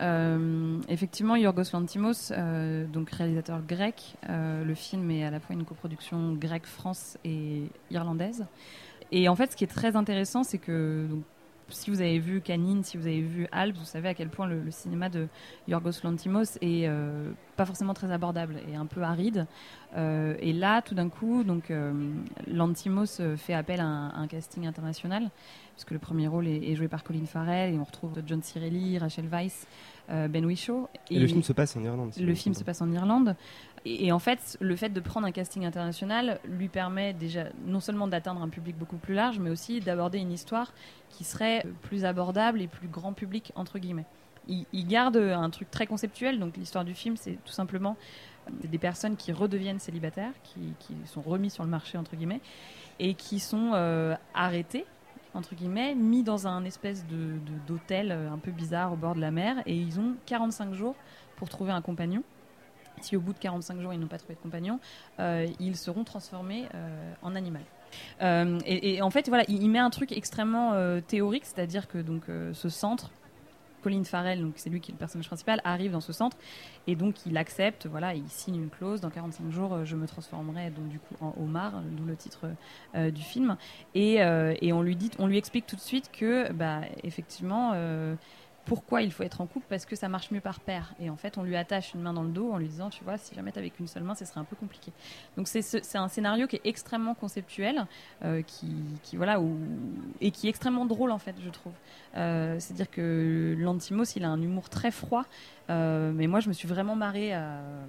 effectivement, 0.89 1.37
Yorgos 1.37 1.73
Lantimos, 1.73 2.33
donc 2.93 3.11
réalisateur 3.11 3.63
grec, 3.67 4.17
le 4.29 4.75
film 4.75 5.11
est 5.11 5.25
à 5.25 5.31
la 5.31 5.38
fois 5.41 5.55
une 5.55 5.65
coproduction 5.65 6.35
grecque, 6.35 6.67
France 6.67 7.19
et 7.25 7.65
irlandaise. 7.91 8.47
Et 9.11 9.29
en 9.29 9.37
fait, 9.37 9.53
ce 9.53 9.57
qui 9.57 9.65
est 9.65 9.69
très 9.69 9.97
intéressant, 9.97 10.45
c'est 10.45 10.59
que 10.59 11.07
si 11.71 11.91
vous 11.91 12.01
avez 12.01 12.19
vu 12.19 12.41
Canine, 12.41 12.83
si 12.83 12.97
vous 12.97 13.07
avez 13.07 13.21
vu 13.21 13.47
Alps, 13.53 13.79
vous 13.79 13.85
savez 13.85 14.09
à 14.09 14.15
quel 14.15 14.29
point 14.29 14.47
le, 14.47 14.71
cinéma 14.71 15.09
de 15.09 15.29
Yorgos 15.67 16.03
Lantimos 16.03 16.57
est 16.61 16.89
euh, 16.89 17.31
pas 17.57 17.67
forcément 17.67 17.95
très 17.95 18.11
abordable 18.11 18.57
et 18.71 18.77
un 18.77 18.87
peu 18.87 19.03
aride. 19.03 19.47
Euh, 19.97 20.35
et 20.41 20.53
là, 20.53 20.83
tout 20.83 20.95
d'un 20.95 21.09
coup, 21.09 21.45
donc 21.45 21.71
euh, 21.71 21.93
Lantimos 22.47 23.21
fait 23.37 23.55
appel 23.55 23.81
à 23.81 23.87
un, 23.87 24.27
casting 24.27 24.67
international, 24.67 25.31
puisque 25.75 25.91
le 25.91 25.99
premier 25.99 26.29
rôle 26.29 26.47
est, 26.47 26.75
joué 26.75 26.89
par 26.89 27.05
Colin 27.05 27.27
Farrell 27.27 27.75
et 27.75 27.79
on 27.79 27.85
retrouve 27.85 28.13
John 28.27 28.43
Cirelli, 28.43 28.99
Rachel 28.99 29.27
Weisz, 29.27 29.67
Ben 30.09 30.45
Whishaw. 30.45 30.89
Et, 31.11 31.19
le 31.19 31.27
film 31.27 31.43
se 31.43 31.53
passe 31.53 31.77
en 31.77 31.83
Irlande. 31.83 32.13
le 32.19 32.35
film 32.35 32.55
se 32.55 32.65
passe 32.65 32.83
en 32.83 32.91
Irlande. 32.91 33.37
Et, 33.85 34.13
en 34.13 34.19
fait, 34.19 34.57
le 34.61 34.77
fait 34.77 34.91
de 34.91 35.01
prendre 35.01 35.27
un 35.27 35.33
casting 35.33 35.65
international 35.65 36.41
lui 36.45 36.69
permet 36.69 37.13
déjà 37.13 37.45
non 37.67 37.81
seulement 37.81 38.09
d'atteindre 38.09 38.43
un 38.43 38.49
public 38.49 38.77
beaucoup 38.77 38.97
plus 38.97 39.15
large, 39.15 39.39
mais 39.39 39.51
aussi 39.51 39.81
d'aborder 39.81 40.19
une 40.19 40.33
histoire 40.33 40.73
qui 41.11 41.25
serait 41.25 41.65
plus 41.83 42.05
abordable 42.05 42.61
et 42.61 42.67
plus 42.67 42.89
grand 42.89 43.13
public, 43.13 43.53
entre 43.55 43.79
guillemets. 43.79 44.07
Il, 44.49 44.87
garde 44.87 45.19
un 45.19 45.51
truc 45.51 45.71
très 45.71 45.87
conceptuel, 45.87 46.39
donc 46.39 46.57
l'histoire 46.57 46.85
du 46.85 46.95
film, 46.95 47.19
c'est 47.19 47.39
tout 47.45 47.53
simplement 47.53 47.99
des 48.51 48.79
personnes 48.79 49.17
qui 49.17 49.31
redeviennent 49.31 49.79
célibataires, 49.79 50.33
qui, 50.43 50.95
sont 51.05 51.21
remis 51.21 51.51
sur 51.51 51.65
le 51.65 51.69
marché, 51.69 51.99
entre 51.99 52.17
guillemets, 52.17 52.41
et 52.99 53.13
qui 53.13 53.41
sont 53.41 53.73
euh, 53.75 54.15
arrêtés 54.35 54.87
entre 55.35 55.55
guillemets, 55.55 55.95
mis 55.95 56.23
dans 56.23 56.47
un 56.47 56.65
espèce 56.65 57.07
de, 57.07 57.39
d'hôtel 57.67 58.11
euh, 58.11 58.31
un 58.31 58.39
peu 58.39 58.51
bizarre 58.51 58.93
au 58.93 58.97
bord 58.97 59.15
de 59.15 59.21
la 59.21 59.31
mer, 59.31 59.57
et 59.67 59.77
ils 59.77 60.01
ont 60.01 60.15
45 60.27 60.75
jours 60.75 60.95
pour 61.37 61.49
trouver 61.49 61.73
un 61.73 61.83
compagnon 61.83 62.23
si 63.05 63.17
au 63.17 63.21
bout 63.21 63.33
de 63.33 63.39
45 63.39 63.81
jours 63.81 63.93
ils 63.93 64.01
n'ont 64.01 64.07
pas 64.07 64.19
trouvé 64.19 64.35
de 64.35 64.41
compagnon, 64.41 64.81
euh, 65.21 65.47
ils 65.61 65.77
seront 65.77 66.05
transformés 66.05 66.67
euh, 66.75 67.13
en 67.23 67.35
animal. 67.35 67.63
Euh, 68.21 68.59
et, 68.67 69.01
en 69.01 69.11
fait, 69.11 69.29
voilà, 69.29 69.45
il, 69.49 69.69
met 69.71 69.79
un 69.79 69.91
truc 69.91 70.13
extrêmement 70.13 70.75
théorique, 71.07 71.47
c'est-à-dire 71.47 71.89
que 71.89 71.99
donc 71.99 72.25
ce 72.53 72.69
centre, 72.69 73.11
Colin 73.83 74.05
Farrell, 74.05 74.43
donc 74.43 74.55
c'est 74.57 74.69
lui 74.69 74.81
qui 74.81 74.91
est 74.91 74.95
le 74.95 74.99
personnage 74.99 75.29
principal, 75.29 75.61
arrive 75.65 75.93
dans 75.93 76.01
ce 76.01 76.13
centre 76.13 76.37
et 76.87 76.97
donc 76.97 77.25
il 77.25 77.39
accepte, 77.39 77.87
voilà, 77.87 78.13
il 78.13 78.29
signe 78.29 78.57
une 78.57 78.71
clause. 78.71 79.01
Dans 79.01 79.09
45 79.09 79.51
jours, 79.51 79.85
je 79.85 79.97
me 79.97 80.07
transformerai 80.07 80.71
donc 80.71 80.89
du 80.89 80.99
coup 80.99 81.15
en 81.23 81.33
homard, 81.41 81.81
d'où 81.93 82.05
le 82.05 82.17
titre 82.17 82.51
du 82.95 83.23
film. 83.23 83.57
Et, 83.95 84.23
on 84.23 84.83
lui 84.83 84.97
dit, 84.97 85.11
on 85.19 85.27
lui 85.27 85.39
explique 85.39 85.67
tout 85.67 85.77
de 85.77 85.81
suite 85.81 86.11
que, 86.13 86.53
bah, 86.53 86.83
effectivement 87.05 87.73
pourquoi 88.65 89.03
il 89.03 89.11
faut 89.11 89.23
être 89.23 89.41
en 89.41 89.47
couple 89.47 89.67
Parce 89.69 89.87
que 89.87 89.97
ça 89.97 90.09
marche 90.09 90.31
mieux 90.31 90.41
par 90.41 90.61
paire. 90.61 90.95
Et 91.01 91.09
en 91.09 91.17
fait, 91.17 91.39
on 91.39 91.43
lui 91.43 91.57
attache 91.57 91.95
une 91.95 92.03
main 92.03 92.13
dans 92.13 92.23
le 92.23 92.29
dos 92.31 92.53
en 92.53 92.59
lui 92.59 92.69
disant, 92.69 92.91
tu 92.91 93.03
vois, 93.03 93.17
si 93.17 93.35
jamais 93.35 93.51
t'es 93.51 93.59
avec 93.59 93.79
une 93.81 93.87
seule 93.87 94.03
main, 94.03 94.15
ce 94.15 94.25
serait 94.25 94.41
un 94.41 94.45
peu 94.45 94.57
compliqué. 94.57 94.93
Donc 95.37 95.49
c'est 95.49 95.97
un 95.97 96.09
scénario 96.09 96.47
qui 96.47 96.57
est 96.57 96.67
extrêmement 96.67 97.15
conceptuel, 97.15 97.87
euh, 98.25 98.43
qui, 98.43 98.69
qui, 99.03 99.17
voilà, 99.17 99.41
et 100.21 100.31
qui 100.31 100.47
est 100.47 100.51
extrêmement 100.51 100.85
drôle 100.85 101.11
en 101.11 101.19
fait, 101.19 101.35
je 101.43 101.49
trouve. 101.51 101.73
Euh, 102.17 102.57
c'est-à-dire 102.59 102.91
que 102.91 103.57
Lantimos, 103.59 104.05
il 104.17 104.25
a 104.25 104.29
un 104.29 104.41
humour 104.41 104.69
très 104.69 104.91
froid, 104.91 105.25
euh, 105.71 106.13
mais 106.15 106.27
moi, 106.27 106.41
je 106.41 106.49
me 106.49 106.53
suis 106.53 106.69
vraiment 106.69 106.97
marrée 106.97 107.33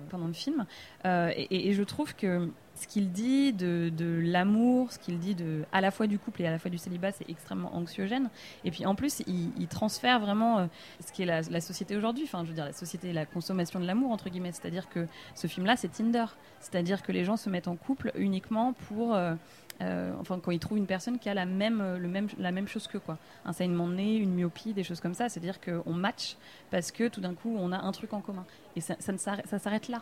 pendant 0.10 0.28
le 0.28 0.34
film, 0.34 0.66
et, 1.06 1.74
je 1.74 1.84
trouve 1.84 2.16
que 2.16 2.50
ce 2.80 2.88
qu'il 2.88 3.12
dit 3.12 3.52
de, 3.52 3.92
l'amour, 4.24 4.92
ce 4.92 5.00
qu'il 5.00 5.20
dit 5.20 5.36
de, 5.36 5.66
à 5.74 5.82
la 5.82 5.92
fois 5.92 6.08
du 6.08 6.18
couple 6.18 6.44
et 6.44 6.48
à 6.48 6.52
la 6.52 6.60
fois 6.60 6.72
du 6.72 6.78
célibat, 6.78 7.12
c'est 7.12 7.30
extrêmement 7.30 7.76
anxiogène. 7.76 8.30
Et 8.64 8.72
puis 8.72 8.86
en 8.86 8.96
plus, 8.96 9.22
il, 9.28 9.68
transfère 9.68 10.20
vraiment 10.20 10.60
euh, 10.60 10.66
ce 11.06 11.12
qui 11.12 11.24
est 11.24 11.26
la, 11.26 11.62
société 11.62 11.98
aujourd'hui. 11.98 12.24
Enfin, 12.24 12.44
je 12.44 12.50
veux 12.50 12.56
dire, 12.56 12.66
la 12.66 12.74
société, 12.74 13.12
la 13.12 13.26
consommation 13.26 13.80
de 13.82 13.86
l'amour, 13.86 14.12
entre 14.12 14.30
guillemets. 14.30 14.54
C'est-à-dire 14.54 14.88
que 14.90 15.08
ce 15.36 15.48
film-là, 15.48 15.76
c'est 15.76 15.90
Tinder. 15.90 16.26
C'est-à-dire 16.62 17.02
que 17.04 17.12
les 17.12 17.26
gens 17.26 17.36
se 17.36 17.50
mettent 17.50 17.68
en 17.68 17.76
couple 17.76 18.12
uniquement 18.16 18.74
pour. 18.88 19.14
Euh, 19.14 19.36
euh, 19.82 20.12
enfin, 20.20 20.40
quand 20.44 20.52
ils 20.52 20.60
trouvent 20.60 20.78
une 20.78 20.88
personne 20.88 21.20
qui 21.20 21.30
a 21.30 21.34
la 21.34 21.46
même, 21.46 21.98
le 21.98 22.08
même, 22.10 22.28
la 22.38 22.52
même 22.52 22.68
chose 22.68 22.88
que 22.88 22.98
quoi. 22.98 23.18
Un 23.46 23.54
saignement 23.54 23.88
de 23.88 23.96
nez, 23.96 24.16
une 24.16 24.34
myopie, 24.34 24.74
des 24.74 24.84
choses 24.84 25.00
comme 25.00 25.14
ça. 25.14 25.30
C'est-à-dire 25.30 25.60
qu'on 25.62 25.94
match 25.94 26.38
parce 26.72 26.92
que 26.92 27.08
tout 27.08 27.22
d'un 27.22 27.34
coup, 27.34 27.56
on 27.58 27.72
a 27.72 27.78
un 27.78 27.92
truc 27.92 28.14
en 28.14 28.22
commun. 28.22 28.46
Et 28.76 28.82
ça, 28.82 28.96
ça, 29.00 29.60
s'arrête 29.60 29.88
là. 29.88 30.02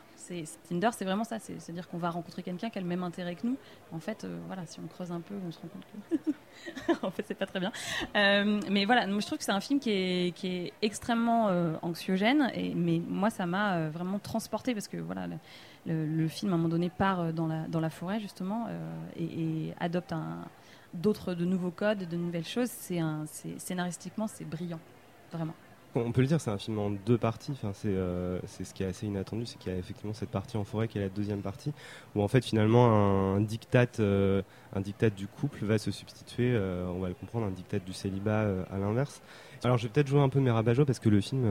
Tinder, 0.70 0.90
c'est 0.92 1.06
vraiment 1.06 1.24
ça. 1.24 1.40
C'est-à-dire 1.40 1.88
qu'on 1.88 1.98
va 1.98 2.10
rencontrer 2.10 2.44
quelqu'un 2.70 2.70
qui 2.70 2.78
a 2.78 2.82
le 2.82 2.88
même 2.88 3.04
intérêt 3.04 3.36
que 3.36 3.46
nous. 3.46 3.58
En 3.92 4.00
fait, 4.00 4.24
euh, 4.24 4.40
voilà, 4.48 4.66
si 4.66 4.80
on 4.80 4.88
creuse 4.88 5.12
un 5.12 5.22
peu, 5.22 5.36
on 5.46 5.52
se 5.52 5.60
rend 5.60 5.68
compte 5.68 5.86
que. 6.10 7.06
en 7.06 7.12
fait, 7.12 7.24
c'est 7.28 7.38
pas 7.38 7.46
très 7.46 7.60
bien. 7.60 7.72
Euh, 8.16 8.60
mais 8.70 8.86
voilà, 8.86 9.08
moi, 9.08 9.20
je 9.20 9.26
trouve 9.26 9.38
que 9.38 9.44
c'est 9.44 9.52
un 9.52 9.62
film 9.62 9.80
qui 9.80 9.92
est, 9.92 10.36
qui 10.36 10.48
est 10.48 10.74
extrêmement 10.82 11.48
anxiogène. 11.82 12.52
Et, 12.54 12.74
mais 12.74 13.00
moi, 13.00 13.30
ça 13.30 13.46
m'a 13.46 13.90
vraiment 13.90 14.20
transporté 14.20 14.74
parce 14.74 14.88
que 14.88 14.98
voilà. 14.98 15.28
Le, 15.86 16.28
film, 16.28 16.52
à 16.52 16.56
un 16.56 16.58
moment 16.58 16.70
donné, 16.70 16.90
part 16.90 17.32
dans 17.32 17.48
la, 17.48 17.66
dans 17.68 17.80
la 17.80 17.90
forêt, 17.90 18.20
justement, 18.20 18.68
et, 19.16 19.74
adopte 19.80 20.12
un, 20.12 20.40
d'autres, 20.94 21.34
de 21.34 21.46
nouveaux 21.46 21.72
codes, 21.72 22.10
de 22.10 22.18
nouvelles 22.18 22.46
choses. 22.48 22.70
C'est 22.70 23.00
un, 23.00 23.26
scénaristiquement, 23.58 24.28
c'est 24.28 24.44
brillant, 24.44 24.80
vraiment 25.32 25.54
on 25.98 26.12
peut 26.12 26.22
le 26.22 26.28
dire, 26.28 26.40
c'est 26.42 26.52
un 26.52 26.58
film 26.58 26.80
en 26.80 26.90
deux 26.90 27.18
parties. 27.18 27.52
Enfin, 27.52 27.72
c'est 27.74 27.90
euh, 27.90 28.40
ce 28.48 28.74
qui 28.74 28.84
est 28.84 28.88
assez 28.88 29.06
inattendu, 29.06 29.46
c'est 29.46 29.58
qu'il 29.58 29.72
y 29.72 29.76
a 29.76 29.78
effectivement 29.78 30.14
cette 30.14 30.30
partie 30.30 30.58
en 30.58 30.64
forêt 30.64 30.88
qui 30.88 30.98
est 30.98 31.02
la 31.02 31.10
deuxième 31.10 31.42
partie, 31.42 31.74
où 32.16 32.22
en 32.22 32.28
fait 32.28 32.44
finalement 32.44 33.36
un 33.36 33.42
diktat, 33.42 33.88
euh, 34.00 34.42
un 34.74 34.82
du 34.82 35.28
couple 35.28 35.66
va 35.66 35.78
se 35.78 35.92
substituer, 35.92 36.54
euh, 36.54 36.88
on 36.88 37.00
va 37.00 37.10
le 37.10 37.14
comprendre, 37.14 37.46
un 37.46 37.52
diktat 37.52 37.80
du 37.80 37.94
célibat 37.94 38.48
à 38.72 38.78
l'inverse. 38.78 39.22
Alors 39.64 39.78
je 39.78 39.84
vais 39.84 39.90
peut-être 39.90 40.08
jouer 40.08 40.22
un 40.22 40.30
peu 40.30 40.40
mes 40.40 40.52
rabat 40.52 40.74
parce 40.86 41.00
que 41.00 41.10
le 41.10 41.22
film 41.22 41.44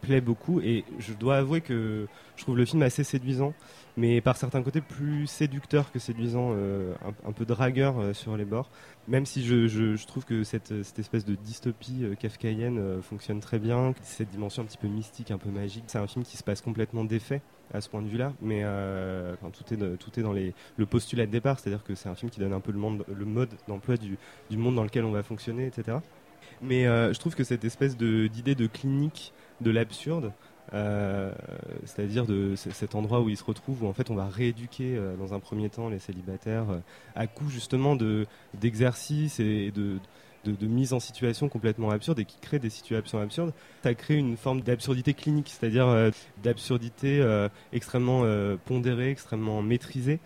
plaît 0.00 0.20
beaucoup 0.20 0.60
et 0.60 0.84
je 0.98 1.12
dois 1.12 1.36
avouer 1.36 1.60
que 1.60 2.06
je 2.36 2.42
trouve 2.42 2.56
le 2.56 2.64
film 2.64 2.82
assez 2.82 3.04
séduisant, 3.04 3.52
mais 3.96 4.20
par 4.20 4.36
certains 4.36 4.62
côtés 4.62 4.80
plus 4.80 5.26
séducteur 5.26 5.92
que 5.92 5.98
séduisant, 5.98 6.52
un, 6.52 7.32
peu 7.32 7.44
dragueur 7.44 8.14
sur 8.14 8.36
les 8.36 8.44
bords 8.44 8.70
même 9.08 9.26
si 9.26 9.44
je, 9.44 10.06
trouve 10.06 10.24
que 10.24 10.44
cette, 10.44 10.72
espèce 10.98 11.24
de 11.24 11.34
dystopie 11.34 12.04
euh, 12.04 12.14
kafkaïenne 12.14 12.78
euh, 12.78 13.02
fonctionne 13.02 13.40
très 13.40 13.58
bien, 13.58 13.94
cette 14.02 14.30
dimension 14.30 14.62
un 14.62 14.66
petit 14.66 14.78
peu 14.78 14.88
mystique, 14.88 15.30
un 15.30 15.38
peu 15.38 15.50
magique, 15.50 15.84
c'est 15.88 15.98
un 15.98 16.06
film 16.06 16.24
qui 16.24 16.36
se 16.36 16.42
passe 16.42 16.60
complètement 16.60 17.04
défait 17.04 17.42
à 17.72 17.80
ce 17.80 17.88
point 17.88 18.02
de 18.02 18.08
vue-là, 18.08 18.32
mais 18.40 18.60
euh, 18.64 19.34
tout, 19.52 19.74
est 19.74 20.22
dans 20.22 20.32
le 20.32 20.86
postulat 20.86 21.26
de 21.26 21.30
départ, 21.30 21.58
c'est-à-dire 21.58 21.82
que 21.82 21.94
c'est 21.94 22.08
un 22.08 22.14
film 22.14 22.30
qui 22.30 22.40
donne 22.40 22.52
un 22.52 22.60
peu 22.60 22.72
le 22.72 23.24
mode 23.24 23.50
d'emploi 23.68 23.96
du, 23.96 24.16
du, 24.50 24.56
monde 24.56 24.74
dans 24.74 24.84
lequel 24.84 25.04
on 25.04 25.12
va 25.12 25.22
fonctionner, 25.22 25.66
etc. 25.66 25.98
Mais 26.62 26.84
je 26.84 27.18
trouve 27.18 27.34
que 27.34 27.44
cette 27.44 27.64
espèce 27.64 27.96
d'idée 27.96 28.54
de, 28.54 28.66
clinique 28.66 29.32
de 29.60 29.70
l'absurde, 29.70 30.32
c'est-à-dire 30.72 32.26
de 32.26 32.54
cet 32.56 32.94
endroit 32.94 33.20
où 33.20 33.28
ils 33.28 33.36
se 33.36 33.44
retrouvent, 33.44 33.84
où 33.84 33.86
en 33.86 33.92
fait 33.92 34.10
on 34.10 34.14
va 34.14 34.26
rééduquer 34.26 34.98
dans 35.18 35.34
un 35.34 35.40
premier 35.40 35.68
temps 35.68 35.88
les 35.88 35.98
célibataires 35.98 36.66
à 37.14 37.26
coup 37.26 37.48
justement 37.50 37.96
d'exercices 38.54 39.40
et 39.40 39.70
de, 39.70 39.98
de, 40.44 40.66
mise 40.66 40.92
en 40.92 41.00
situation 41.00 41.48
complètement 41.48 41.90
absurde 41.90 42.18
et 42.18 42.24
qui 42.24 42.38
crée 42.40 42.58
des 42.58 42.70
situations 42.70 43.20
absurdes, 43.20 43.52
ça 43.82 43.94
crée 43.94 44.16
une 44.16 44.36
forme 44.36 44.60
d'absurdité 44.60 45.14
clinique, 45.14 45.48
c'est-à-dire 45.48 45.86
euh, 45.88 46.10
d'absurdité 46.42 47.20
euh, 47.20 47.48
extrêmement 47.72 48.22
euh, 48.24 48.56
pondérée, 48.64 49.10
extrêmement 49.10 49.62
maîtrisée. 49.62 50.20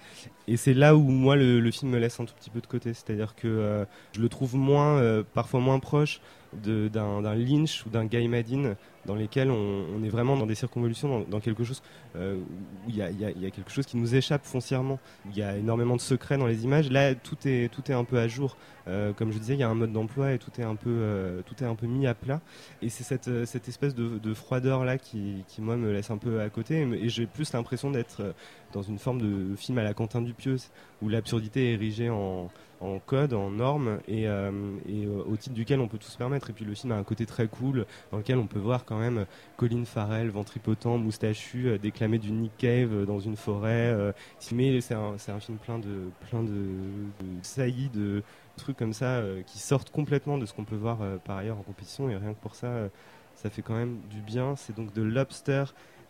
Et 0.47 0.57
c'est 0.57 0.75
là 0.75 0.97
où 0.97 1.03
moi 1.03 1.37
le, 1.37 1.71
film 1.71 1.91
me 1.91 1.99
laisse 1.99 2.19
un 2.21 2.25
tout 2.25 2.35
petit 2.35 2.51
peu 2.51 2.61
de 2.61 2.67
côté, 2.67 2.95
c'est-à-dire 2.95 3.35
que 3.35 3.87
je 4.13 4.21
le 4.21 4.29
trouve 4.31 4.57
moins, 4.57 5.23
parfois 5.35 5.61
moins 5.61 5.79
proche 5.79 6.23
d'un 6.53 7.35
Lynch 7.35 7.85
ou 7.87 7.91
d'un 7.91 8.05
Guy 8.05 8.29
Madin 8.29 8.75
dans 9.09 9.15
lesquels 9.15 9.51
on, 9.51 10.03
est 10.05 10.09
vraiment 10.09 10.37
dans 10.37 10.47
des 10.47 10.55
circonvolutions, 10.55 11.25
dans, 11.29 11.41
quelque 11.41 11.65
chose 11.65 11.83
euh, 12.17 12.37
où 12.37 12.91
il 12.91 12.97
y, 12.97 13.03
a, 13.03 13.51
quelque 13.51 13.71
chose 13.71 13.87
qui 13.87 13.97
nous 13.97 14.15
échappe 14.15 14.45
foncièrement. 14.45 14.99
Il 15.31 15.37
y 15.37 15.43
a 15.43 15.57
énormément 15.57 15.97
de 15.97 16.01
secrets 16.01 16.37
dans 16.37 16.47
les 16.47 16.65
images. 16.65 16.91
Là, 16.91 17.15
tout 17.15 17.37
est, 17.47 17.73
tout 17.73 17.91
est 17.91 17.95
un 17.95 18.05
peu 18.05 18.19
à 18.19 18.29
jour. 18.29 18.57
Euh, 18.87 19.15
comme 19.15 19.33
je 19.33 19.39
disais, 19.39 19.55
il 19.55 19.61
y 19.61 19.63
a 19.63 19.69
un 19.69 19.75
mode 19.75 19.93
d'emploi 19.93 20.33
et 20.33 20.39
tout 20.39 20.51
est 20.59 20.65
un 20.65 20.75
peu, 20.75 20.91
euh, 20.91 21.41
tout 21.47 21.55
est 21.63 21.67
un 21.67 21.75
peu 21.75 21.87
mis 21.87 22.07
à 22.07 22.15
plat. 22.15 22.43
Et 22.83 22.91
c'est 22.91 23.03
cette, 23.03 23.47
cette 23.47 23.67
espèce 23.69 23.95
de, 23.95 24.35
froideur 24.35 24.85
là 24.85 24.99
qui, 24.99 25.45
qui, 25.49 25.63
moi, 25.63 25.77
me 25.77 25.91
laisse 25.91 26.11
un 26.11 26.19
peu 26.19 26.43
à 26.43 26.51
côté. 26.51 26.87
Et 27.01 27.09
j'ai 27.09 27.27
plus 27.27 27.53
l'impression 27.55 27.91
d'être 27.91 28.35
dans 28.75 28.83
une 28.83 28.99
forme 28.99 29.21
de 29.23 29.57
film 29.57 29.79
à 29.79 29.85
la 29.85 29.95
Quentin 29.95 30.21
Dupieux, 30.21 30.57
où 31.01 31.09
l'absurdité 31.09 31.71
est 31.71 31.75
érigée 31.75 32.11
en, 32.11 32.51
en 32.81 32.99
code, 32.99 33.33
en 33.33 33.51
normes, 33.51 33.99
et, 34.09 34.25
et 34.25 35.07
au 35.07 35.37
titre 35.37 35.55
duquel 35.55 35.81
on 35.81 35.89
peut 35.89 35.99
tout 35.99 36.09
se 36.09 36.17
permettre. 36.17 36.51
Et 36.51 36.53
puis 36.53 36.65
le 36.65 36.75
film 36.75 36.93
a 36.93 36.97
un 36.97 37.05
côté 37.05 37.27
très 37.27 37.49
cool, 37.49 37.87
dans 38.11 38.19
lequel 38.19 38.39
on 38.39 38.47
peut 38.47 38.59
voir 38.59 38.85
quand 38.85 38.99
même 38.99 39.27
Colin 39.57 39.85
Farrell, 39.85 40.31
ventripotent, 40.31 40.99
moustachu, 40.99 41.69
euh, 41.69 41.79
déclamer 41.79 42.19
du 42.19 42.31
Nick 42.31 42.57
Cave 42.59 42.93
euh, 42.93 43.07
dans 43.07 43.21
une 43.21 43.37
forêt. 43.37 43.93
Euh, 43.93 44.13
c'est 44.39 44.55
un, 44.95 45.41
film 45.41 45.59
plein 45.59 45.79
de, 45.79 46.11
plein 46.29 46.43
de, 46.43 46.51
de 46.51 47.43
saillies, 47.43 47.91
de 47.91 48.23
trucs 48.57 48.77
comme 48.77 48.93
ça 48.93 49.23
qui 49.47 49.59
sortent 49.59 49.91
complètement 49.91 50.37
de 50.37 50.47
ce 50.47 50.53
qu'on 50.53 50.65
peut 50.65 50.77
voir 50.77 50.99
par 51.25 51.39
ailleurs 51.39 51.59
en 51.59 51.63
compétition. 51.63 52.11
Et 52.11 52.17
rien 52.17 52.35
que 52.35 52.41
pour 52.41 52.57
ça, 52.57 52.89
ça 53.37 53.51
fait 53.51 53.63
quand 53.63 53.75
même 53.75 54.01
du 54.11 54.21
bien. 54.21 54.57
C'est 54.57 54.75
donc 54.75 54.93
de 54.95 55.03
Lobster 55.03 55.65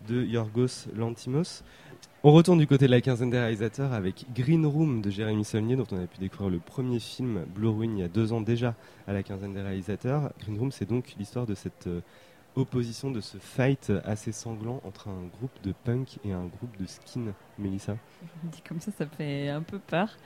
de 0.06 0.24
Yorgos 0.24 0.86
Lantimos. 0.94 1.62
On 2.22 2.32
retourne 2.32 2.58
du 2.58 2.66
côté 2.66 2.86
de 2.86 2.90
la 2.90 3.00
quinzaine 3.00 3.30
des 3.30 3.38
réalisateurs 3.38 3.92
avec 3.92 4.26
Green 4.34 4.66
Room 4.66 5.02
de 5.02 5.10
Jérémy 5.10 5.44
Saulnier, 5.44 5.76
dont 5.76 5.86
on 5.92 6.02
a 6.02 6.06
pu 6.06 6.18
découvrir 6.18 6.50
le 6.50 6.58
premier 6.58 6.98
film 6.98 7.44
Blue 7.54 7.68
Ruin 7.68 7.92
il 7.94 7.98
y 7.98 8.02
a 8.02 8.08
deux 8.08 8.32
ans 8.32 8.40
déjà 8.40 8.74
à 9.06 9.12
la 9.12 9.22
quinzaine 9.22 9.54
des 9.54 9.62
réalisateurs. 9.62 10.32
Green 10.40 10.58
Room, 10.58 10.72
c'est 10.72 10.88
donc 10.88 11.14
l'histoire 11.18 11.46
de 11.46 11.54
cette 11.54 11.88
opposition, 12.58 13.10
de 13.10 13.20
ce 13.20 13.38
fight 13.38 13.92
assez 14.04 14.32
sanglant 14.32 14.80
entre 14.84 15.08
un 15.08 15.26
groupe 15.38 15.52
de 15.62 15.72
punk 15.84 16.18
et 16.24 16.32
un 16.32 16.46
groupe 16.46 16.76
de 16.78 16.86
skin, 16.86 17.32
Mélissa 17.58 17.96
Dit 18.44 18.62
comme 18.66 18.80
ça, 18.80 18.90
ça 18.92 19.06
fait 19.06 19.48
un 19.48 19.62
peu 19.62 19.78
peur. 19.78 20.16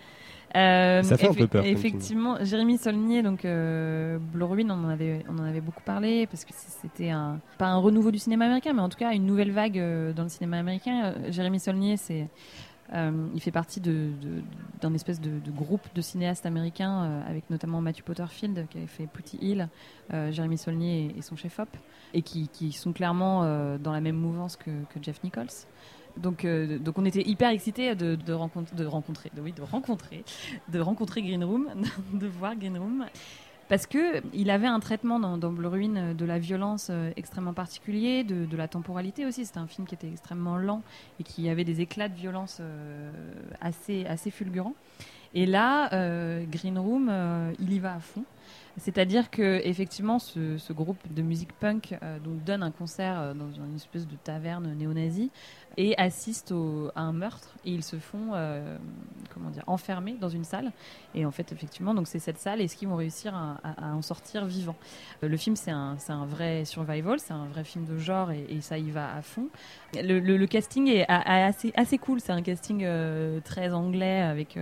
Euh, 0.54 1.02
ça 1.02 1.16
fait 1.16 1.28
un 1.28 1.34
peu 1.34 1.46
peur. 1.46 1.64
Effectivement, 1.64 2.36
Jérémy 2.42 2.76
Solnier, 2.76 3.22
donc 3.22 3.44
euh, 3.44 4.18
Blue 4.18 4.44
Ruin, 4.44 4.68
on 4.68 4.84
en 4.84 4.88
avait, 4.88 5.24
on 5.28 5.38
en 5.38 5.44
avait 5.44 5.62
beaucoup 5.62 5.80
parlé 5.82 6.26
parce 6.26 6.44
que 6.44 6.52
c'était 6.54 7.10
un, 7.10 7.40
pas 7.56 7.68
un 7.68 7.78
renouveau 7.78 8.10
du 8.10 8.18
cinéma 8.18 8.44
américain, 8.44 8.72
mais 8.74 8.82
en 8.82 8.88
tout 8.88 8.98
cas 8.98 9.12
une 9.12 9.24
nouvelle 9.24 9.50
vague 9.50 9.78
euh, 9.78 10.12
dans 10.12 10.24
le 10.24 10.28
cinéma 10.28 10.58
américain. 10.58 11.04
Euh, 11.04 11.32
Jérémy 11.32 11.58
Solnier, 11.58 11.96
c'est 11.96 12.28
euh, 12.94 13.28
il 13.34 13.40
fait 13.40 13.50
partie 13.50 13.80
d'un 13.80 14.94
espèce 14.94 15.20
de, 15.20 15.50
groupe 15.50 15.82
de 15.94 16.00
cinéastes 16.00 16.46
américains, 16.46 17.04
euh, 17.04 17.30
avec 17.30 17.48
notamment 17.50 17.80
Matthew 17.80 18.02
Potterfield, 18.02 18.66
qui 18.68 18.78
avait 18.78 18.86
fait 18.86 19.06
Putty 19.06 19.38
Hill, 19.40 19.68
euh, 20.12 20.30
Jeremy 20.30 20.58
Saulnier 20.58 21.14
et, 21.16 21.22
son 21.22 21.36
chef-op, 21.36 21.68
et 22.12 22.22
qui, 22.22 22.72
sont 22.72 22.92
clairement 22.92 23.42
dans 23.78 23.92
la 23.92 24.00
même 24.00 24.16
mouvance 24.16 24.56
que, 24.56 24.70
Jeff 25.00 25.22
Nichols. 25.22 25.46
Donc, 26.18 26.46
donc 26.46 26.98
on 26.98 27.06
était 27.06 27.26
hyper 27.26 27.50
excités 27.50 27.94
de, 27.94 28.16
de, 28.16 28.32
rencontrer, 28.34 28.76
de 28.76 28.84
rencontrer, 28.84 29.30
de, 29.34 29.40
oui, 29.40 29.52
de 29.52 29.62
rencontrer, 29.62 30.24
de 30.68 30.80
rencontrer 30.80 31.22
Green 31.22 31.42
Room, 31.42 31.70
de 32.12 32.26
voir 32.26 32.54
Green 32.56 32.76
Room 32.76 33.06
parce 33.72 33.86
que 33.86 34.20
il 34.34 34.50
avait 34.50 34.66
un 34.66 34.80
traitement 34.80 35.18
dans, 35.18 35.38
dans 35.38 35.50
Blue 35.50 35.66
Ruin 35.66 35.96
euh, 35.96 36.12
de 36.12 36.26
la 36.26 36.38
violence 36.38 36.88
euh, 36.90 37.10
extrêmement 37.16 37.54
particulier, 37.54 38.22
de, 38.22 38.54
la 38.54 38.68
temporalité 38.68 39.24
aussi. 39.24 39.46
C'était 39.46 39.60
un 39.60 39.66
film 39.66 39.86
qui 39.86 39.94
était 39.94 40.10
extrêmement 40.10 40.58
lent 40.58 40.82
et 41.18 41.22
qui 41.22 41.48
avait 41.48 41.64
des 41.64 41.80
éclats 41.80 42.10
de 42.10 42.14
violence 42.14 42.58
euh, 42.60 43.10
assez, 43.62 44.30
fulgurants. 44.30 44.74
Et 45.32 45.46
là, 45.46 45.88
Green 46.44 46.78
Room, 46.78 47.10
il 47.58 47.72
y 47.72 47.78
va 47.78 47.94
à 47.94 48.00
fond. 48.00 48.24
C'est-à-dire 48.76 49.30
que 49.30 49.66
effectivement, 49.66 50.18
ce, 50.18 50.72
groupe 50.74 50.98
de 51.10 51.22
musique 51.22 51.54
punk 51.54 51.98
donne 52.44 52.62
un 52.62 52.70
concert 52.70 53.34
dans 53.34 53.50
une 53.50 53.76
espèce 53.76 54.06
de 54.06 54.16
taverne 54.16 54.74
néo-nazie 54.74 55.30
et 55.76 55.96
assistent 55.98 56.54
à 56.94 57.00
un 57.00 57.12
meurtre. 57.12 57.48
Et 57.64 57.70
ils 57.70 57.84
se 57.84 57.96
font 57.96 58.32
euh, 58.34 58.76
comment 59.32 59.50
dire 59.50 59.62
enfermer 59.66 60.16
dans 60.20 60.28
une 60.28 60.44
salle. 60.44 60.72
Et 61.14 61.24
en 61.24 61.30
fait 61.30 61.52
effectivement 61.52 61.94
donc 61.94 62.06
c'est 62.06 62.18
cette 62.18 62.38
salle 62.38 62.60
est-ce 62.60 62.76
qu'ils 62.76 62.88
vont 62.88 62.96
réussir 62.96 63.34
à, 63.34 63.58
en 63.94 64.02
sortir 64.02 64.46
vivant 64.46 64.76
euh, 65.22 65.28
le 65.28 65.36
film 65.36 65.56
c'est 65.56 65.70
un, 65.70 65.96
un 66.08 66.26
vrai 66.26 66.64
survival 66.64 67.20
c'est 67.20 67.34
un 67.34 67.46
vrai 67.46 67.64
film 67.64 67.84
de 67.84 67.98
genre 67.98 68.30
et, 68.30 68.60
ça 68.60 68.78
y 68.78 68.90
va 68.90 69.14
à 69.14 69.22
fond. 69.22 69.48
Le, 69.94 70.46
casting 70.46 70.88
est 70.88 71.04
assez, 71.08 71.72
assez 71.74 71.98
cool. 71.98 72.20
C'est 72.20 72.32
un 72.32 72.42
casting 72.42 72.82
euh, 72.84 73.40
très 73.44 73.72
anglais 73.72 74.20
avec 74.20 74.58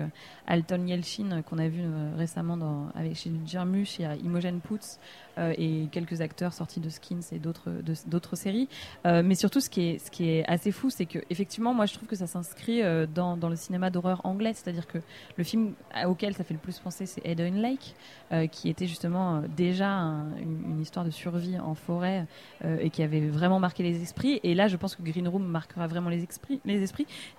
Alton 0.46 0.86
Yelchin 0.86 1.42
qu'on 1.42 1.58
a 1.58 1.68
vu 1.68 1.82
récemment 2.16 2.88
avec 2.94 3.16
chez 3.16 3.30
Jarmusch. 3.46 4.00
A 4.00 4.16
Imogen 4.16 4.60
Poots 4.60 4.98
et 5.38 5.88
quelques 5.92 6.20
acteurs 6.20 6.52
sortis 6.52 6.80
de 6.80 6.88
Skins 6.88 7.22
et 7.32 7.38
d'autres 7.38 7.70
d'autres 8.06 8.36
séries. 8.36 8.68
Mais 9.04 9.34
surtout 9.34 9.60
ce 9.60 9.68
qui 9.68 9.82
est 9.82 9.98
ce 9.98 10.10
qui 10.10 10.28
est 10.28 10.44
assez 10.48 10.72
fou 10.72 10.90
c'est 11.00 11.06
que 11.06 11.18
effectivement, 11.30 11.72
moi, 11.72 11.86
je 11.86 11.94
trouve 11.94 12.06
que 12.06 12.14
ça 12.14 12.26
s'inscrit 12.26 12.82
euh, 12.82 13.06
dans, 13.06 13.48
le 13.48 13.56
cinéma 13.56 13.88
d'horreur 13.88 14.20
anglais, 14.24 14.52
c'est-à-dire 14.52 14.86
que 14.86 14.98
le 15.38 15.44
film 15.44 15.72
auquel 16.04 16.34
ça 16.34 16.44
fait 16.44 16.52
le 16.52 16.60
plus 16.60 16.78
penser, 16.78 17.06
c'est 17.06 17.22
Eden 17.24 17.54
Lake, 17.62 17.94
euh, 18.32 18.46
qui 18.48 18.68
était 18.68 18.86
justement 18.86 19.36
euh, 19.36 19.40
déjà 19.56 19.88
une, 19.88 20.78
histoire 20.78 21.06
de 21.06 21.10
survie 21.10 21.58
en 21.58 21.74
forêt 21.74 22.26
et 22.64 22.90
qui 22.90 23.02
avait 23.02 23.28
vraiment 23.28 23.60
marqué 23.60 23.82
les 23.82 24.02
esprits. 24.02 24.40
Et 24.42 24.54
là, 24.54 24.68
je 24.68 24.76
pense 24.76 24.94
que 24.94 25.02
Green 25.02 25.28
Room 25.28 25.44
marquera 25.44 25.86
vraiment 25.86 26.08
les 26.10 26.22
esprits. 26.22 26.60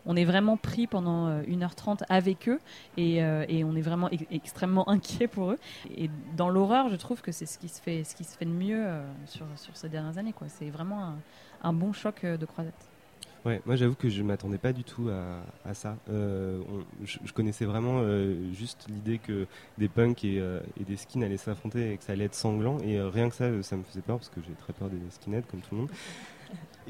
On 0.05 0.15
est 0.15 0.25
vraiment 0.25 0.57
pris 0.57 0.85
pendant 0.87 1.41
1h30 1.41 2.03
avec 2.09 2.49
eux 2.49 2.59
et, 2.97 3.23
on 3.23 3.75
est 3.75 3.81
vraiment 3.81 4.09
extrêmement 4.31 4.87
inquiet 4.95 5.27
pour 5.27 5.51
eux. 5.51 5.57
Et 5.95 6.09
dans 6.35 6.49
l'horreur, 6.49 6.89
je 6.89 6.95
trouve 6.95 7.21
que 7.21 7.31
c'est 7.31 7.47
ce 7.47 7.57
qui 7.57 7.67
se 7.67 7.81
fait, 7.81 8.03
de 8.45 8.51
mieux 8.51 8.85
sur, 9.25 9.45
sur 9.55 9.75
ces 9.75 9.89
dernières 9.89 10.17
années. 10.17 10.33
C'est 10.47 10.69
vraiment 10.69 11.03
un, 11.03 11.15
un 11.63 11.73
bon 11.73 11.93
choc 11.93 12.23
de 12.23 12.45
croisette. 12.45 12.90
Ouais, 13.43 13.59
moi 13.65 13.75
j'avoue 13.75 13.95
que 13.95 14.07
je 14.07 14.21
m'attendais 14.21 14.59
pas 14.59 14.71
du 14.71 14.83
tout 14.83 15.09
à, 15.65 15.73
ça. 15.73 15.97
Euh, 16.09 16.61
je, 17.03 17.33
connaissais 17.33 17.65
vraiment 17.65 18.01
euh, 18.01 18.35
juste 18.53 18.85
l'idée 18.87 19.17
que 19.17 19.47
des 19.79 19.89
punks 19.89 20.23
euh, 20.25 20.59
et, 20.79 20.83
des 20.83 20.95
skins 20.95 21.23
allaient 21.23 21.37
s'affronter 21.37 21.93
et 21.93 21.97
que 21.97 22.03
ça 22.03 22.13
allait 22.13 22.25
être 22.25 22.35
sanglant. 22.35 22.77
Et 22.81 23.01
rien 23.01 23.29
que 23.29 23.35
ça, 23.35 23.63
ça 23.63 23.75
me 23.75 23.83
faisait 23.83 24.01
peur 24.01 24.17
parce 24.17 24.29
que 24.29 24.41
j'ai 24.47 24.53
très 24.53 24.73
peur 24.73 24.89
des 24.89 24.97
skinheads 25.09 25.47
comme 25.49 25.61
tout 25.61 25.73
le 25.73 25.81
monde. 25.81 25.89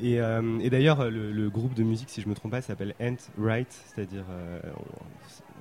Et, 0.01 0.70
d'ailleurs, 0.70 1.12
le, 1.12 1.50
groupe 1.50 1.74
de 1.74 1.84
musique, 1.84 2.10
si 2.10 2.22
je 2.22 2.29
me 2.29 2.34
trompe 2.34 2.51
pas, 2.51 2.62
s'appelle 2.62 2.96
Ant 3.01 3.17
Right, 3.38 3.67
c'est-à-dire 3.70 4.24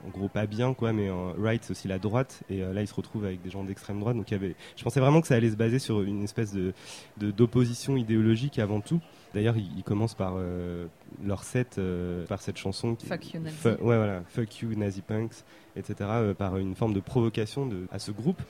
en 0.07 0.09
gros 0.09 0.29
pas 0.29 0.47
bien 0.47 0.73
quoi 0.73 0.95
mais 0.95 1.11
right 1.37 1.63
c'est 1.63 1.73
aussi 1.73 1.87
la 1.87 1.99
droite 1.99 2.43
et 2.49 2.61
là 2.61 2.81
ils 2.81 2.89
se 2.89 2.95
retrouvent 2.95 3.27
avec 3.27 3.43
des 3.43 3.51
gens 3.51 3.65
d'extrême 3.65 4.01
droite 4.01 4.17
donc 4.17 4.31
il 4.31 4.33
y 4.33 4.35
avait 4.35 4.55
je 4.75 4.83
pensais 4.83 4.99
vraiment 4.99 5.21
que 5.21 5.27
ça 5.27 5.35
allait 5.35 5.51
se 5.51 5.57
baser 5.57 5.79
sur 5.79 6.01
une 6.01 6.25
espèce 6.25 6.55
de 6.55 6.73
d'opposition 7.19 7.99
idéologique 7.99 8.59
avant 8.59 8.81
tout 8.81 9.03
D'ailleurs, 9.35 9.57
ils, 9.57 9.85
commencent 9.85 10.15
par 10.15 10.35
euh, 10.37 10.87
leur 11.25 11.45
set, 11.45 11.79
euh, 11.79 12.27
par 12.27 12.43
cette 12.43 12.57
chanson. 12.57 12.97
Fuck 13.05 13.35
you 13.35 13.41
Nazi. 13.41 13.57
ouais, 13.65 13.77
voilà, 13.79 14.23
Fuck 14.29 14.63
you 14.63 14.75
Nazi 14.75 15.03
Punks, 15.03 15.45
etc. 15.77 15.95
Euh, 16.01 16.35
par 16.35 16.57
une 16.57 16.75
forme 16.75 16.95
de 16.95 17.01
provocation 17.01 17.67
de, 17.67 17.87
à 17.93 18.01
ce 18.01 18.11
groupe. 18.11 18.41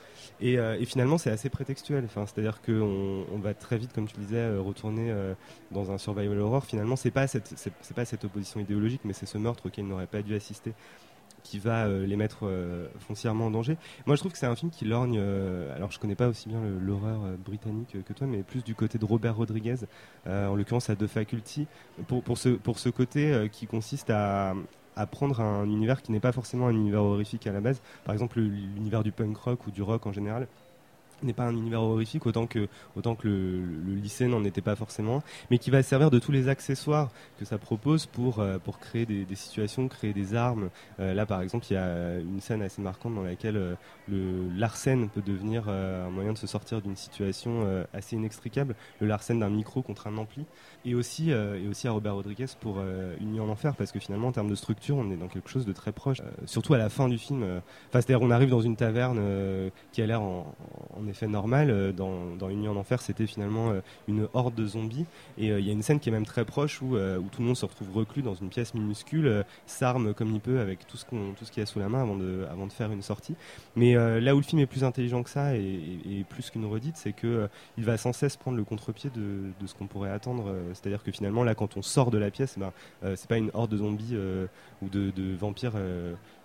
Et, 0.41 0.59
finalement, 0.87 1.19
c'est 1.19 1.31
assez 1.31 1.51
prétextuel. 1.51 2.05
Enfin, 2.07 2.25
c'est-à-dire 2.27 2.63
qu'on 2.63 3.25
on 3.31 3.39
va 3.39 3.53
très 3.53 3.77
vite, 3.77 3.93
comme 3.93 4.07
tu 4.07 4.17
disais, 4.17 4.57
retourner 4.57 5.15
dans 5.71 5.91
un 5.91 5.99
survival 5.99 6.39
horror. 6.39 6.65
Finalement, 6.65 6.97
c'est 6.97 7.11
pas 7.11 7.27
cette, 7.27 7.53
c'est 7.57 7.95
pas 7.95 8.07
cette 8.07 8.25
opposition 8.25 8.59
idéologique, 8.61 9.03
mais 9.05 9.13
c'est 9.13 9.27
ce 9.27 9.37
meurtre 9.37 9.67
auquel 9.67 9.85
ils 9.85 9.89
n'auraient 9.89 10.07
pas 10.07 10.23
dû 10.23 10.35
assister 10.35 10.73
qui 11.43 11.59
va 11.59 11.87
euh, 11.87 12.07
les 12.07 12.17
mettre 12.17 12.41
euh, 12.45 12.89
foncièrement 12.99 13.47
en 13.47 13.51
danger. 13.51 13.77
Moi, 14.07 14.17
je 14.17 14.21
trouve 14.21 14.33
que 14.33 14.39
c'est 14.39 14.47
un 14.47 14.57
film 14.57 14.71
qui 14.71 14.85
lorgne. 14.85 15.19
Euh, 15.21 15.75
alors, 15.75 15.91
je 15.91 15.99
connais 15.99 16.15
pas 16.15 16.29
aussi 16.29 16.49
bien 16.49 16.61
l'horreur 16.81 17.21
britannique 17.45 17.97
que 18.05 18.13
toi, 18.13 18.27
mais 18.27 18.43
plus 18.43 18.65
du 18.65 18.75
côté 18.75 18.99
de 18.99 19.05
Robert 19.05 19.37
Rodriguez, 19.37 19.77
en 20.27 20.55
l'occurrence 20.55 20.91
à 20.91 20.97
The 20.97 21.07
Faculty, 21.07 21.67
pour, 22.07 22.23
pour, 22.23 22.39
ce, 22.39 22.51
pour 22.51 22.79
ce 22.79 22.89
côté 22.89 23.49
qui 23.53 23.67
consiste 23.67 24.11
à, 24.11 24.55
à 24.97 25.07
prendre 25.07 25.41
un 25.41 25.65
univers 25.65 26.03
qui 26.03 26.13
n'est 26.13 26.21
pas 26.21 26.33
forcément 26.33 26.67
un 26.67 26.75
univers 26.75 27.03
horrifique 27.03 27.47
à 27.47 27.53
la 27.53 27.61
base, 27.61 27.81
par 28.05 28.13
exemple 28.13 28.41
l'univers 28.41 29.03
du 29.03 29.13
punk 29.13 29.37
rock 29.37 29.67
ou 29.67 29.71
du 29.71 29.83
rock 29.83 30.07
en 30.07 30.13
général, 30.13 30.47
n'est 31.23 31.33
pas 31.33 31.45
un 31.45 31.57
univers 31.57 31.83
horrifique 31.83 32.27
autant 32.27 32.47
que, 32.47 32.69
autant 32.97 33.15
que 33.15 33.29
le, 33.29 33.95
lycée 33.95 34.27
n'en 34.27 34.45
était 34.45 34.61
pas 34.61 34.77
forcément, 34.77 35.23
mais 35.51 35.59
qui 35.59 35.71
va 35.71 35.83
servir 35.83 36.11
de 36.11 36.19
tous 36.19 36.33
les 36.33 36.49
accessoires 36.49 37.11
que 37.39 37.45
ça 37.45 37.59
propose 37.59 38.07
pour, 38.07 38.39
euh, 38.39 38.59
pour 38.59 38.79
créer 38.79 39.07
des, 39.07 39.35
situations, 39.35 39.89
créer 39.89 40.13
des 40.13 40.35
armes. 40.35 40.71
Euh, 40.99 41.15
là, 41.15 41.27
par 41.27 41.43
exemple, 41.43 41.67
il 41.71 41.75
y 41.75 41.77
a 41.77 42.19
une 42.19 42.41
scène 42.41 42.63
assez 42.63 42.83
marquante 42.83 43.15
dans 43.15 43.23
laquelle 43.23 43.57
euh, 43.57 43.75
le 44.09 44.49
l'arsène 44.57 45.09
peut 45.09 45.23
devenir 45.23 45.69
un 45.69 46.11
moyen 46.11 46.33
de 46.33 46.39
se 46.39 46.47
sortir 46.47 46.83
d'une 46.83 46.97
situation 46.97 47.85
assez 47.93 48.17
inextricable, 48.17 48.75
le 49.01 49.07
larcène 49.07 49.41
d'un 49.41 49.49
micro 49.49 49.83
contre 49.83 50.07
un 50.07 50.17
ampli, 50.19 50.45
et 50.85 50.95
aussi, 50.95 51.31
et 51.31 51.69
aussi 51.69 51.87
à 51.87 51.93
Robert 51.93 52.15
Rodriguez 52.15 52.47
pour 52.61 52.81
Une 53.21 53.33
nuit 53.33 53.41
en 53.41 53.49
enfer, 53.49 53.77
parce 53.77 53.93
que 53.93 53.99
finalement, 53.99 54.29
en 54.29 54.33
termes 54.33 54.51
de 54.51 54.55
structure, 54.55 54.97
on 54.97 55.11
est 55.11 55.17
dans 55.17 55.29
quelque 55.29 55.49
chose 55.49 55.65
de 55.65 55.73
très 55.73 55.93
proche, 55.93 56.21
surtout 56.47 56.75
à 56.75 56.79
la 56.79 56.89
fin 56.89 57.09
du 57.09 57.19
film. 57.19 57.43
Enfin, 57.43 58.01
c'est-à-dire, 58.01 58.23
on 58.23 58.31
arrive 58.31 58.51
dans 58.51 58.61
une 58.61 58.77
taverne 58.77 59.21
qui 59.93 60.03
a 60.03 60.07
l'air 60.07 60.23
en, 60.23 60.53
en 60.99 61.07
effet 61.11 61.27
normal. 61.27 61.71
Euh, 61.71 61.93
dans, 61.93 62.37
dans 62.37 62.49
Une 62.49 62.61
nuit 62.61 62.69
en 62.69 62.77
enfer, 62.77 63.03
c'était 63.03 63.27
finalement 63.27 63.71
euh, 63.71 63.81
une 64.09 64.29
horde 64.33 64.55
de 64.55 64.67
zombies. 64.67 65.07
Et 65.39 65.51
euh, 65.51 65.61
il 65.61 65.67
y 65.67 65.71
a 65.71 65.73
une 65.73 65.83
scène 65.83 66.01
qui 66.01 66.09
est 66.09 66.13
même 66.13 66.27
très 66.27 66.45
proche 66.45 66.81
où, 66.83 66.97
tout 67.31 67.43
le 67.43 67.47
monde 67.47 67.57
se 67.57 67.67
retrouve 67.67 67.95
reclus 67.95 68.23
dans 68.23 68.35
une 68.35 68.49
pièce 68.49 68.75
minuscule, 68.75 69.45
s'arme 69.67 70.15
comme 70.15 70.35
il 70.35 70.41
peut 70.41 70.61
avec 70.61 70.87
tout 70.87 70.97
ce 70.97 71.05
qu'on 71.05 71.33
tout 71.33 71.45
ce 71.45 71.53
qu'il 71.53 71.61
y 71.61 71.65
a 71.65 71.67
sous 71.67 71.79
la 71.79 71.89
main 71.89 72.03
avant 72.03 72.17
de, 72.67 72.73
faire 72.73 72.91
une 72.93 73.03
sortie. 73.03 73.35
Mais 73.77 73.95
là 73.95 74.35
où 74.35 74.39
le 74.39 74.45
film 74.45 74.61
est 74.61 74.67
plus 74.67 74.85
intelligent 74.85 75.23
que 75.23 75.31
ça 75.31 75.55
et, 75.57 76.25
plus 76.29 76.51
qu'une 76.51 76.67
redite, 76.67 76.97
c'est 76.97 77.13
que 77.13 77.49
il 77.79 77.85
va 77.85 77.97
sans 77.97 78.13
cesse 78.13 78.37
prendre 78.37 78.57
le 78.57 78.65
contre-pied 78.65 79.11
de, 79.15 79.67
ce 79.67 79.75
qu'on 79.75 79.87
pourrait 79.87 80.11
attendre. 80.11 80.55
C'est-à-dire 80.73 81.03
que 81.03 81.13
finalement, 81.13 81.45
là, 81.45 81.55
quand 81.55 81.77
on 81.77 81.83
sort 81.83 82.11
de 82.11 82.19
la 82.19 82.31
pièce, 82.31 82.59
ben, 82.59 82.73
c'est 83.17 83.29
pas 83.29 83.39
une 83.39 83.51
horde 83.55 83.71
de 83.71 83.79
zombies 83.79 84.17
ou 84.83 84.89
de 84.89 85.37
vampires 85.37 85.75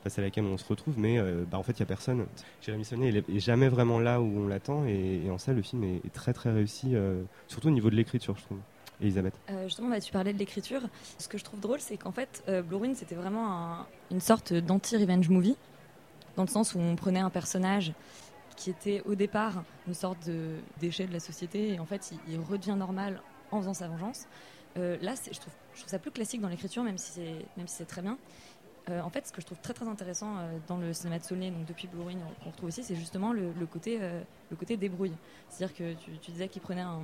face 0.05 0.19
à 0.19 0.21
laquelle 0.21 0.45
on 0.45 0.55
se 0.59 0.65
retrouve, 0.67 0.99
mais 0.99 1.17
euh, 1.17 1.45
bah, 1.49 1.57
en 1.57 1.63
fait, 1.63 1.71
il 1.71 1.81
n'y 1.81 1.83
a 1.83 1.87
personne. 1.87 2.27
Jérémy 2.61 2.85
Saulnier 2.85 3.23
est 3.27 3.39
jamais 3.39 3.69
vraiment 3.69 3.99
là 3.99 4.21
où 4.21 4.39
on 4.39 4.47
l'attend, 4.47 4.85
et, 4.85 5.27
en 5.31 5.39
ça, 5.39 5.51
le 5.51 5.63
film 5.63 5.83
est, 5.83 6.13
très 6.13 6.31
très 6.31 6.51
réussi, 6.51 6.91
euh, 6.93 7.23
surtout 7.47 7.69
au 7.69 7.71
niveau 7.71 7.89
de 7.89 7.95
l'écriture, 7.95 8.37
je 8.37 8.43
trouve. 8.43 8.59
Elisabeth 9.01 9.33
euh, 9.49 9.63
Justement, 9.63 9.99
tu 9.99 10.11
parlais 10.11 10.31
de 10.31 10.37
l'écriture. 10.37 10.81
Ce 11.17 11.27
que 11.27 11.39
je 11.39 11.43
trouve 11.43 11.59
drôle, 11.59 11.79
c'est 11.79 11.97
qu'en 11.97 12.11
fait, 12.11 12.43
Blue 12.67 12.75
Ruin, 12.75 12.93
c'était 12.93 13.15
vraiment 13.15 13.79
une 14.11 14.21
sorte 14.21 14.53
d'anti-revenge 14.53 15.27
movie, 15.29 15.57
dans 16.35 16.43
le 16.43 16.49
sens 16.49 16.75
où 16.75 16.79
on 16.79 16.95
prenait 16.95 17.19
un 17.19 17.31
personnage 17.31 17.91
qui 18.55 18.69
était 18.69 19.01
au 19.05 19.15
départ 19.15 19.63
une 19.87 19.95
sorte 19.95 20.27
de 20.27 20.51
déchet 20.79 21.07
de 21.07 21.13
la 21.13 21.19
société, 21.19 21.73
et 21.73 21.79
en 21.79 21.85
fait, 21.85 22.13
il, 22.29 22.39
redevient 22.39 22.77
normal 22.77 23.21
en 23.51 23.59
faisant 23.59 23.73
sa 23.73 23.87
vengeance. 23.87 24.27
là, 24.75 25.15
je 25.31 25.39
trouve, 25.39 25.53
ça 25.87 25.97
plus 25.97 26.11
classique 26.11 26.41
dans 26.41 26.49
l'écriture, 26.49 26.83
même 26.83 26.99
si 26.99 27.21
c'est 27.65 27.85
très 27.85 28.03
bien. 28.03 28.19
Euh, 28.89 29.01
en 29.01 29.09
fait, 29.09 29.25
ce 29.27 29.33
que 29.33 29.41
je 29.41 29.45
trouve 29.47 29.59
très 29.59 29.73
très 29.73 29.87
intéressant 29.87 30.37
euh, 30.37 30.57
dans 30.67 30.77
le 30.77 30.93
cinéma 30.93 31.17
de 31.17 31.23
Saulnier, 31.23 31.49
donc 31.49 31.65
depuis 31.65 31.87
Blue 31.87 32.03
Ruin, 32.03 32.17
qu'on 32.43 32.51
retrouve 32.51 32.69
aussi, 32.69 32.83
c'est 32.83 32.95
justement 32.95 33.33
le, 33.33 33.51
côté, 33.65 33.97
euh, 33.99 34.21
le 34.51 34.55
côté 34.55 34.77
débrouille. 34.77 35.13
C'est-à-dire 35.49 35.75
que 35.75 35.93
tu, 36.21 36.31
disais 36.31 36.47
qu'il 36.47 36.61
prenait 36.61 36.81
un, 36.81 37.01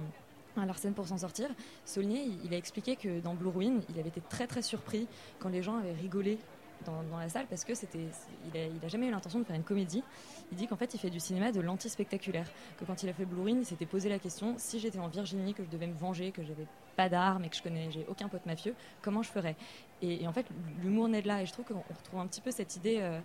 un 0.57 0.65
Larsen 0.65 0.93
pour 0.93 1.07
s'en 1.07 1.17
sortir. 1.17 1.49
Saulnier, 1.85 2.23
il, 2.43 2.53
a 2.53 2.57
expliqué 2.57 2.95
que 2.95 3.19
dans 3.19 3.33
Blue 3.33 3.49
Ruin, 3.49 3.79
il 3.89 3.99
avait 3.99 4.09
été 4.09 4.21
très 4.21 4.45
très 4.45 4.61
surpris 4.61 5.07
quand 5.39 5.49
les 5.49 5.63
gens 5.63 5.77
avaient 5.77 5.93
rigolé 5.93 6.37
dans, 6.85 7.17
la 7.17 7.29
salle 7.29 7.45
parce 7.47 7.63
que 7.63 7.75
c'était, 7.75 8.07
il 8.53 8.85
a, 8.85 8.87
jamais 8.87 9.07
eu 9.07 9.11
l'intention 9.11 9.39
de 9.39 9.43
faire 9.43 9.55
une 9.55 9.63
comédie. 9.63 10.03
Il 10.51 10.57
dit 10.57 10.67
qu'en 10.67 10.75
fait, 10.75 10.93
il 10.93 10.99
fait 10.99 11.09
du 11.09 11.19
cinéma 11.19 11.51
de 11.51 11.61
l'anti-spectaculaire. 11.61 12.47
Que 12.77 12.85
quand 12.85 13.03
il 13.03 13.09
a 13.09 13.13
fait 13.13 13.25
Blue 13.25 13.41
Ruin, 13.41 13.57
il 13.59 13.65
s'était 13.65 13.85
posé 13.85 14.09
la 14.09 14.19
question 14.19 14.55
si 14.57 14.79
j'étais 14.79 14.99
en 14.99 15.07
Virginie, 15.07 15.53
que 15.53 15.63
je 15.63 15.69
devais 15.69 15.87
me 15.87 15.97
venger, 15.97 16.31
que 16.31 16.43
j'avais 16.43 16.67
pas 16.91 17.09
d'armes 17.09 17.43
et 17.45 17.49
que 17.49 17.55
je 17.55 17.63
connais, 17.63 17.91
j'ai 17.91 18.05
aucun 18.09 18.27
pote 18.27 18.45
mafieux, 18.45 18.75
comment 19.01 19.23
je 19.23 19.29
ferais? 19.29 19.55
Et, 20.01 20.27
en 20.27 20.33
fait, 20.33 20.45
l'humour 20.81 21.07
naît 21.07 21.21
de 21.21 21.27
là. 21.27 21.41
Et 21.41 21.45
je 21.45 21.53
trouve 21.53 21.65
qu'on 21.65 21.83
retrouve 21.95 22.19
un 22.19 22.27
petit 22.27 22.41
peu 22.41 22.51
cette 22.51 22.75
idée, 22.75 22.97
euh, 23.01 23.19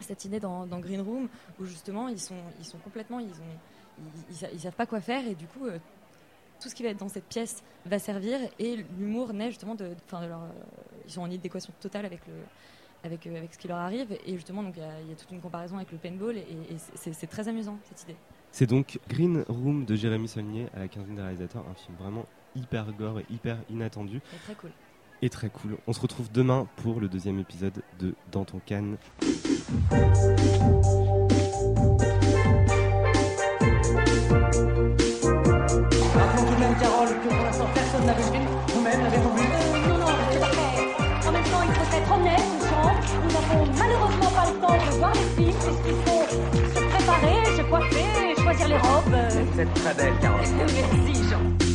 cette 0.00 0.24
idée 0.24 0.40
dans, 0.40 0.66
Green 0.66 1.00
Room 1.00 1.28
où 1.58 1.64
justement 1.64 2.08
ils 2.08 2.20
sont, 2.20 2.34
ils 2.58 2.66
sont 2.66 2.78
complètement, 2.78 3.18
ils 3.20 3.30
ont, 3.30 4.04
ils, 4.52 4.60
savent 4.60 4.72
pas 4.74 4.86
quoi 4.86 5.00
faire 5.00 5.26
et 5.26 5.34
du 5.34 5.46
coup. 5.46 5.66
Euh, 5.66 5.78
tout 6.58 6.70
ce 6.70 6.74
qui 6.74 6.82
va 6.82 6.88
être 6.88 6.98
dans 6.98 7.10
cette 7.10 7.26
pièce 7.26 7.62
va 7.84 7.98
servir 7.98 8.38
et 8.58 8.76
l'humour 8.98 9.34
naît 9.34 9.50
justement 9.50 9.74
de, 9.74 9.94
leur, 10.12 10.40
ils 11.04 11.12
sont 11.12 11.20
en 11.20 11.30
adéquation 11.30 11.70
totale 11.80 12.06
avec 12.06 12.26
le, 12.26 12.32
avec, 13.04 13.26
euh, 13.26 13.36
avec 13.36 13.54
ce 13.54 13.58
qui 13.58 13.68
leur 13.68 13.78
arrive. 13.78 14.12
Et 14.26 14.34
justement, 14.34 14.62
il 14.62 15.08
y, 15.08 15.12
a 15.12 15.16
toute 15.16 15.30
une 15.30 15.40
comparaison 15.40 15.76
avec 15.76 15.92
le 15.92 15.98
paintball 15.98 16.36
et, 16.36 16.46
c'est 16.94 17.26
très 17.26 17.48
amusant 17.48 17.78
cette 17.84 18.02
idée. 18.02 18.16
C'est 18.52 18.66
donc 18.66 18.98
Green 19.08 19.44
Room 19.48 19.84
de 19.84 19.94
Jérémy 19.94 20.28
Saulnier 20.28 20.68
à 20.74 20.80
la 20.80 20.88
quinzaine 20.88 21.16
des 21.16 21.22
réalisateurs, 21.22 21.64
un 21.68 21.74
film 21.74 21.96
vraiment 21.98 22.26
hyper 22.56 22.92
gore 22.92 23.20
et 23.20 23.26
hyper 23.30 23.58
inattendu. 23.70 24.16
Et 24.16 24.38
très 24.44 24.54
cool. 24.54 24.70
Et 25.22 25.30
très 25.30 25.48
cool. 25.48 25.78
On 25.86 25.92
se 25.92 26.00
retrouve 26.00 26.30
demain 26.30 26.66
pour 26.76 27.00
le 27.00 27.08
deuxième 27.08 27.38
épisode 27.38 27.82
de 27.98 28.14
Dans 28.32 28.44
ton 28.44 28.60
canne. 28.64 28.96
Carole, 36.80 37.08
que 37.08 37.28
pour 37.28 37.44
l'instant 37.44 37.68
personne 37.74 38.06
n'a 38.06 38.12
vu. 38.12 38.22
Vous-même 38.68 39.02
l'avez-vous 39.02 39.36
vu 39.36 39.44
euh, 39.44 39.88
Non, 39.88 39.98
non, 39.98 40.06
tout 40.06 40.42
à 40.42 40.48
fait. 40.48 41.28
En 41.28 41.32
même 41.32 41.44
temps, 41.44 41.62
il 41.62 41.72
faut 41.72 41.96
être 41.96 42.12
honnête, 42.12 42.42
Nous 43.24 43.32
n'avons 43.32 43.72
malheureusement 43.78 44.30
pas 44.30 44.46
le 44.50 44.60
temps 44.60 44.76
de 44.84 44.98
voir 44.98 45.12
les 45.14 45.42
films 45.42 45.56
puisqu'il 45.64 45.96
faut 46.04 46.24
se 46.68 46.84
préparer, 46.84 47.56
se 47.56 47.62
coiffer, 47.62 48.42
choisir 48.42 48.68
les 48.68 48.76
robes. 48.76 49.52
Vous 49.52 49.60
êtes 49.60 49.74
très 49.74 49.94
belle, 49.94 50.18
Carole. 50.20 50.40
Merci, 50.56 51.28
Jean. 51.30 51.65